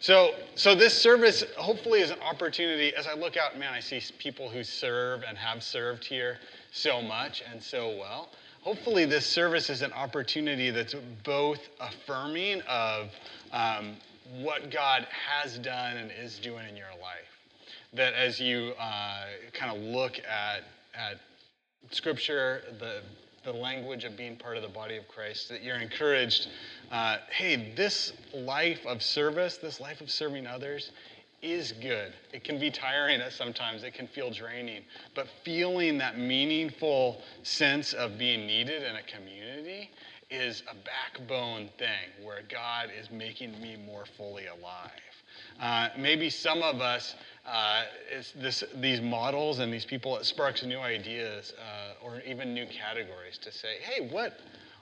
So, 0.00 0.34
so 0.56 0.74
this 0.74 0.92
service 0.92 1.42
hopefully 1.56 2.00
is 2.00 2.10
an 2.10 2.20
opportunity. 2.20 2.94
As 2.94 3.06
I 3.06 3.14
look 3.14 3.38
out, 3.38 3.58
man, 3.58 3.72
I 3.72 3.80
see 3.80 4.02
people 4.18 4.50
who 4.50 4.62
serve 4.62 5.22
and 5.26 5.38
have 5.38 5.62
served 5.62 6.04
here 6.04 6.38
so 6.70 7.00
much 7.00 7.42
and 7.50 7.62
so 7.62 7.96
well. 7.98 8.28
Hopefully, 8.60 9.06
this 9.06 9.24
service 9.24 9.70
is 9.70 9.80
an 9.80 9.92
opportunity 9.94 10.70
that's 10.70 10.94
both 11.24 11.60
affirming 11.80 12.60
of 12.68 13.08
um, 13.52 13.96
what 14.40 14.70
God 14.70 15.06
has 15.10 15.58
done 15.58 15.96
and 15.96 16.10
is 16.10 16.38
doing 16.38 16.68
in 16.68 16.76
your 16.76 16.92
life. 17.00 17.37
That 17.94 18.14
as 18.14 18.38
you 18.38 18.72
uh, 18.78 19.24
kind 19.52 19.74
of 19.74 19.82
look 19.82 20.18
at 20.18 20.64
at 20.94 21.18
Scripture, 21.90 22.62
the 22.78 23.02
the 23.44 23.52
language 23.52 24.04
of 24.04 24.16
being 24.16 24.36
part 24.36 24.56
of 24.56 24.62
the 24.62 24.68
body 24.68 24.96
of 24.96 25.08
Christ, 25.08 25.48
that 25.48 25.62
you're 25.62 25.78
encouraged 25.78 26.48
uh, 26.90 27.18
hey, 27.30 27.72
this 27.76 28.12
life 28.34 28.84
of 28.86 29.02
service, 29.02 29.58
this 29.58 29.80
life 29.80 30.00
of 30.00 30.10
serving 30.10 30.46
others, 30.46 30.92
is 31.42 31.72
good. 31.72 32.12
It 32.32 32.42
can 32.44 32.58
be 32.58 32.70
tiring 32.70 33.20
at 33.20 33.32
sometimes, 33.32 33.84
it 33.84 33.94
can 33.94 34.08
feel 34.08 34.30
draining, 34.30 34.82
but 35.14 35.28
feeling 35.44 35.98
that 35.98 36.18
meaningful 36.18 37.22
sense 37.42 37.92
of 37.92 38.18
being 38.18 38.46
needed 38.46 38.82
in 38.82 38.96
a 38.96 39.02
community 39.02 39.90
is 40.30 40.62
a 40.70 40.74
backbone 40.74 41.68
thing 41.78 42.24
where 42.24 42.42
God 42.50 42.88
is 42.98 43.10
making 43.10 43.60
me 43.62 43.76
more 43.86 44.04
fully 44.16 44.46
alive. 44.46 44.90
Uh, 45.60 45.88
maybe 45.98 46.30
some 46.30 46.62
of 46.62 46.80
us, 46.80 47.14
uh, 47.46 47.82
this, 48.36 48.62
these 48.76 49.00
models 49.00 49.58
and 49.58 49.72
these 49.72 49.84
people, 49.84 50.16
it 50.16 50.24
sparks 50.24 50.62
new 50.64 50.78
ideas 50.78 51.52
uh, 51.58 52.04
or 52.04 52.20
even 52.26 52.54
new 52.54 52.66
categories 52.66 53.38
to 53.38 53.50
say, 53.50 53.76
hey, 53.80 54.08
what, 54.08 54.34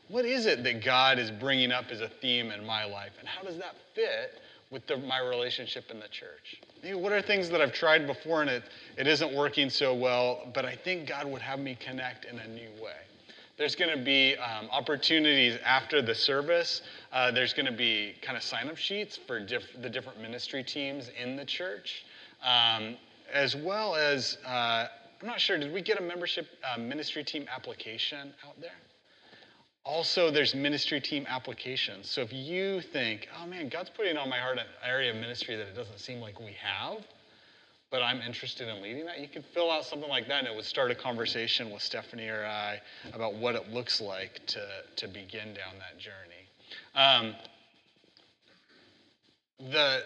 what 0.08 0.24
is 0.24 0.46
it 0.46 0.62
that 0.64 0.84
God 0.84 1.18
is 1.18 1.30
bringing 1.30 1.72
up 1.72 1.86
as 1.90 2.00
a 2.00 2.08
theme 2.20 2.50
in 2.50 2.64
my 2.64 2.84
life? 2.84 3.12
And 3.18 3.28
how 3.28 3.42
does 3.42 3.56
that 3.58 3.74
fit 3.94 4.40
with 4.70 4.86
the, 4.86 4.98
my 4.98 5.20
relationship 5.20 5.90
in 5.90 6.00
the 6.00 6.08
church? 6.08 6.60
what 6.94 7.10
are 7.10 7.20
things 7.20 7.48
that 7.48 7.60
I've 7.60 7.72
tried 7.72 8.06
before 8.06 8.42
and 8.42 8.50
it, 8.50 8.62
it 8.96 9.08
isn't 9.08 9.34
working 9.34 9.70
so 9.70 9.92
well, 9.92 10.48
but 10.54 10.64
I 10.64 10.76
think 10.76 11.08
God 11.08 11.26
would 11.26 11.42
have 11.42 11.58
me 11.58 11.76
connect 11.80 12.26
in 12.26 12.38
a 12.38 12.46
new 12.46 12.70
way? 12.80 12.94
There's 13.56 13.74
going 13.74 13.96
to 13.96 14.04
be 14.04 14.36
um, 14.36 14.68
opportunities 14.70 15.58
after 15.64 16.02
the 16.02 16.14
service. 16.14 16.82
Uh, 17.16 17.30
there's 17.30 17.54
going 17.54 17.64
to 17.64 17.72
be 17.72 18.14
kind 18.20 18.36
of 18.36 18.42
sign 18.42 18.68
up 18.68 18.76
sheets 18.76 19.18
for 19.26 19.40
diff- 19.40 19.80
the 19.80 19.88
different 19.88 20.20
ministry 20.20 20.62
teams 20.62 21.10
in 21.18 21.34
the 21.34 21.46
church, 21.46 22.04
um, 22.44 22.94
as 23.32 23.56
well 23.56 23.94
as, 23.94 24.36
uh, 24.46 24.86
I'm 25.22 25.26
not 25.26 25.40
sure, 25.40 25.56
did 25.56 25.72
we 25.72 25.80
get 25.80 25.98
a 25.98 26.02
membership 26.02 26.46
uh, 26.62 26.78
ministry 26.78 27.24
team 27.24 27.46
application 27.50 28.34
out 28.46 28.60
there? 28.60 28.76
Also, 29.82 30.30
there's 30.30 30.54
ministry 30.54 31.00
team 31.00 31.24
applications. 31.26 32.06
So 32.06 32.20
if 32.20 32.34
you 32.34 32.82
think, 32.82 33.28
oh 33.40 33.46
man, 33.46 33.70
God's 33.70 33.88
putting 33.88 34.18
on 34.18 34.28
my 34.28 34.36
heart 34.36 34.58
an 34.58 34.66
area 34.86 35.10
of 35.10 35.16
ministry 35.16 35.56
that 35.56 35.68
it 35.68 35.74
doesn't 35.74 36.00
seem 36.00 36.20
like 36.20 36.38
we 36.38 36.54
have, 36.62 36.98
but 37.90 38.02
I'm 38.02 38.20
interested 38.20 38.68
in 38.68 38.82
leading 38.82 39.06
that, 39.06 39.20
you 39.20 39.28
could 39.28 39.46
fill 39.54 39.70
out 39.70 39.86
something 39.86 40.10
like 40.10 40.28
that 40.28 40.40
and 40.40 40.48
it 40.48 40.54
would 40.54 40.66
start 40.66 40.90
a 40.90 40.94
conversation 40.94 41.70
with 41.70 41.80
Stephanie 41.80 42.28
or 42.28 42.44
I 42.44 42.78
about 43.14 43.36
what 43.36 43.54
it 43.54 43.72
looks 43.72 44.02
like 44.02 44.44
to, 44.48 44.66
to 44.96 45.08
begin 45.08 45.54
down 45.54 45.78
that 45.78 45.98
journey. 45.98 46.35
Um, 46.96 47.34
the, 49.70 50.00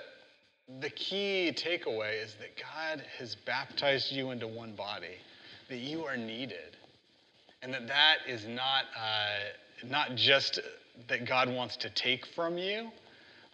the 0.81 0.91
key 0.91 1.53
takeaway 1.57 2.23
is 2.23 2.35
that 2.35 2.61
God 2.61 3.03
has 3.19 3.35
baptized 3.47 4.13
you 4.13 4.31
into 4.31 4.47
one 4.47 4.75
body, 4.75 5.17
that 5.69 5.79
you 5.79 6.05
are 6.05 6.17
needed, 6.17 6.77
and 7.63 7.73
that 7.73 7.89
that 7.89 8.17
is 8.29 8.47
not. 8.47 8.85
Uh, 8.95 9.51
not 9.89 10.15
just 10.15 10.61
that 11.09 11.27
God 11.27 11.49
wants 11.49 11.77
to 11.79 11.91
take 11.91 12.27
from 12.27 12.59
you, 12.59 12.91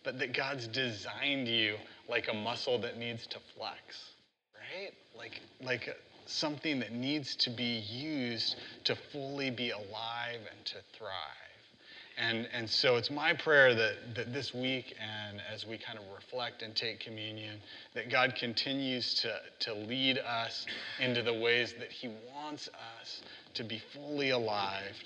but 0.05 0.19
that 0.19 0.35
God's 0.35 0.67
designed 0.69 1.49
you 1.49 1.77
like 2.09 2.29
a 2.29 2.35
muscle 2.35 2.81
that 2.81 2.99
needs 2.99 3.27
to 3.29 3.39
flex, 3.57 4.11
right? 4.55 4.93
Like, 5.17 5.41
like 5.63 5.97
something 6.27 6.81
that 6.81 6.93
needs 6.93 7.37
to 7.37 7.51
be 7.51 7.83
used 7.91 8.57
to 8.85 8.97
fully 9.13 9.51
be 9.51 9.71
alive 9.71 10.41
and 10.51 10.65
to 10.67 10.77
thrive. 10.97 11.46
And, 12.19 12.49
and 12.53 12.69
so 12.69 12.97
it's 12.97 13.11
my 13.11 13.35
prayer 13.35 13.75
that, 13.75 14.15
that 14.15 14.33
this 14.33 14.55
week 14.55 14.95
and 14.99 15.41
as 15.53 15.67
we 15.67 15.77
kind 15.77 15.99
of 15.99 16.05
reflect 16.15 16.63
and 16.63 16.75
take 16.75 17.01
communion, 17.01 17.59
that 17.95 18.11
God 18.11 18.35
continues 18.35 19.15
to, 19.15 19.35
to 19.61 19.75
lead 19.75 20.19
us 20.19 20.65
into 20.99 21.23
the 21.23 21.35
ways 21.35 21.75
that 21.79 21.93
He 21.93 22.09
wants 22.35 22.69
us 22.69 23.21
to 23.55 23.65
be 23.65 23.83
fully 23.93 24.31
alive 24.31 24.97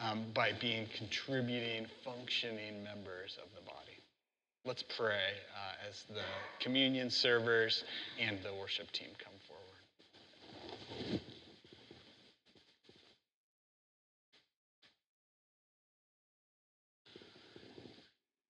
um, 0.00 0.24
by 0.34 0.52
being 0.60 0.86
contributing, 0.96 1.86
functioning 2.04 2.82
members 2.82 3.38
of 3.40 3.48
the 3.54 3.64
body. 3.64 3.76
Let's 4.64 4.82
pray 4.82 5.14
uh, 5.14 5.88
as 5.88 6.04
the 6.08 6.22
communion 6.58 7.10
servers 7.10 7.84
and 8.20 8.38
the 8.42 8.52
worship 8.54 8.90
team 8.90 9.10
come 9.22 9.34
forward. 9.46 9.55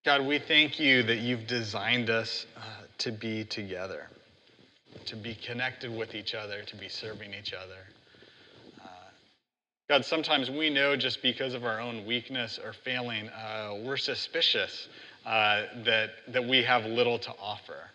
God, 0.06 0.24
we 0.24 0.38
thank 0.38 0.78
you 0.78 1.02
that 1.02 1.16
you've 1.18 1.48
designed 1.48 2.10
us 2.10 2.46
uh, 2.56 2.60
to 2.98 3.10
be 3.10 3.42
together, 3.42 4.06
to 5.06 5.16
be 5.16 5.34
connected 5.34 5.92
with 5.92 6.14
each 6.14 6.32
other, 6.32 6.62
to 6.62 6.76
be 6.76 6.88
serving 6.88 7.34
each 7.34 7.52
other. 7.52 7.80
God, 9.88 10.04
sometimes 10.04 10.48
we 10.48 10.70
know 10.70 10.94
just 10.94 11.22
because 11.22 11.54
of 11.54 11.64
our 11.64 11.80
own 11.80 12.06
weakness 12.06 12.60
or 12.64 12.72
failing, 12.72 13.28
uh, 13.30 13.78
we're 13.82 13.96
suspicious 13.96 14.86
uh, 15.26 15.62
that, 15.84 16.10
that 16.28 16.46
we 16.46 16.62
have 16.62 16.84
little 16.84 17.18
to 17.18 17.32
offer. 17.42 17.90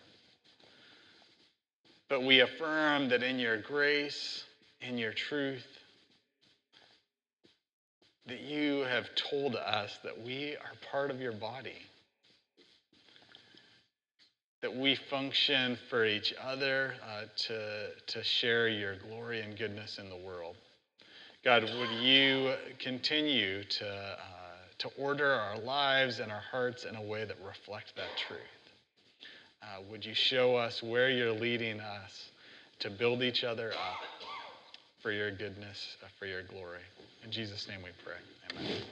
But 2.10 2.24
we 2.24 2.40
affirm 2.40 3.08
that 3.08 3.22
in 3.22 3.38
your 3.38 3.56
grace, 3.56 4.44
in 4.82 4.98
your 4.98 5.14
truth, 5.14 5.66
that 8.26 8.40
you 8.40 8.80
have 8.80 9.06
told 9.14 9.56
us 9.56 9.98
that 10.04 10.20
we 10.22 10.56
are 10.56 10.72
part 10.90 11.10
of 11.10 11.18
your 11.18 11.32
body, 11.32 11.78
that 14.62 14.74
we 14.74 14.94
function 15.10 15.76
for 15.90 16.04
each 16.06 16.32
other 16.42 16.94
uh, 17.04 17.22
to, 17.36 17.88
to 18.06 18.22
share 18.22 18.68
your 18.68 18.96
glory 18.96 19.42
and 19.42 19.58
goodness 19.58 19.98
in 19.98 20.08
the 20.08 20.16
world. 20.16 20.56
God, 21.44 21.64
would 21.64 21.90
you 22.00 22.54
continue 22.78 23.64
to, 23.64 23.88
uh, 23.88 24.16
to 24.78 24.88
order 24.96 25.32
our 25.32 25.58
lives 25.58 26.20
and 26.20 26.30
our 26.30 26.42
hearts 26.52 26.84
in 26.84 26.94
a 26.94 27.02
way 27.02 27.24
that 27.24 27.36
reflect 27.44 27.94
that 27.96 28.16
truth? 28.28 28.40
Uh, 29.62 29.82
would 29.90 30.04
you 30.04 30.14
show 30.14 30.54
us 30.56 30.82
where 30.82 31.10
you're 31.10 31.32
leading 31.32 31.80
us 31.80 32.30
to 32.78 32.90
build 32.90 33.22
each 33.22 33.42
other 33.42 33.72
up 33.72 34.00
for 35.00 35.10
your 35.10 35.32
goodness, 35.32 35.96
uh, 36.04 36.06
for 36.18 36.26
your 36.26 36.42
glory? 36.44 36.80
In 37.24 37.32
Jesus' 37.32 37.68
name 37.68 37.80
we 37.82 37.90
pray. 38.04 38.14
Amen. 38.60 38.82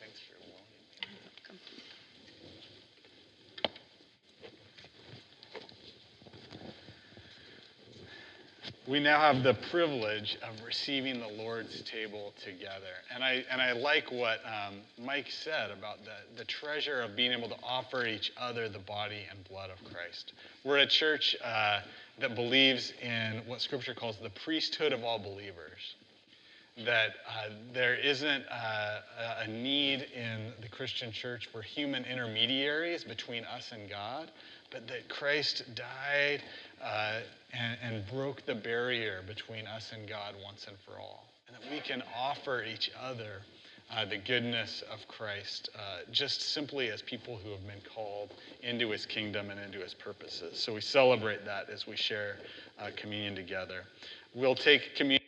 Thanks 0.00 0.18
for 0.28 0.36
loaning 0.40 0.62
me. 0.70 1.62
We 8.92 9.00
now 9.00 9.32
have 9.32 9.42
the 9.42 9.54
privilege 9.70 10.36
of 10.42 10.62
receiving 10.66 11.18
the 11.18 11.42
Lord's 11.42 11.80
table 11.80 12.34
together. 12.44 12.92
And 13.14 13.24
I, 13.24 13.42
and 13.50 13.62
I 13.62 13.72
like 13.72 14.12
what 14.12 14.40
um, 14.44 14.80
Mike 15.02 15.30
said 15.30 15.70
about 15.70 16.04
the, 16.04 16.36
the 16.36 16.44
treasure 16.44 17.00
of 17.00 17.16
being 17.16 17.32
able 17.32 17.48
to 17.48 17.56
offer 17.62 18.04
each 18.04 18.30
other 18.36 18.68
the 18.68 18.80
body 18.80 19.22
and 19.30 19.42
blood 19.48 19.70
of 19.70 19.82
Christ. 19.90 20.34
We're 20.62 20.76
a 20.76 20.86
church 20.86 21.34
uh, 21.42 21.80
that 22.20 22.34
believes 22.34 22.92
in 23.00 23.40
what 23.46 23.62
Scripture 23.62 23.94
calls 23.94 24.18
the 24.22 24.28
priesthood 24.28 24.92
of 24.92 25.02
all 25.04 25.18
believers. 25.18 25.94
That 26.78 27.10
uh, 27.28 27.50
there 27.74 27.94
isn't 27.96 28.44
uh, 28.50 29.00
a 29.44 29.46
need 29.46 30.06
in 30.14 30.52
the 30.62 30.68
Christian 30.68 31.12
church 31.12 31.48
for 31.52 31.60
human 31.60 32.04
intermediaries 32.06 33.04
between 33.04 33.44
us 33.44 33.72
and 33.72 33.90
God, 33.90 34.30
but 34.70 34.88
that 34.88 35.08
Christ 35.10 35.64
died 35.74 36.42
uh, 36.82 37.20
and, 37.52 37.78
and 37.82 38.06
broke 38.10 38.46
the 38.46 38.54
barrier 38.54 39.22
between 39.26 39.66
us 39.66 39.92
and 39.92 40.08
God 40.08 40.34
once 40.42 40.66
and 40.66 40.76
for 40.78 40.98
all. 40.98 41.26
And 41.46 41.56
that 41.56 41.70
we 41.70 41.80
can 41.80 42.02
offer 42.16 42.64
each 42.64 42.90
other 42.98 43.42
uh, 43.94 44.06
the 44.06 44.16
goodness 44.16 44.82
of 44.90 45.06
Christ 45.08 45.68
uh, 45.76 46.10
just 46.10 46.40
simply 46.54 46.88
as 46.88 47.02
people 47.02 47.38
who 47.44 47.50
have 47.50 47.66
been 47.66 47.82
called 47.94 48.30
into 48.62 48.90
his 48.90 49.04
kingdom 49.04 49.50
and 49.50 49.60
into 49.60 49.78
his 49.78 49.92
purposes. 49.92 50.58
So 50.58 50.72
we 50.72 50.80
celebrate 50.80 51.44
that 51.44 51.68
as 51.68 51.86
we 51.86 51.96
share 51.96 52.36
uh, 52.80 52.88
communion 52.96 53.34
together. 53.34 53.82
We'll 54.34 54.54
take 54.54 54.94
communion. 54.96 55.21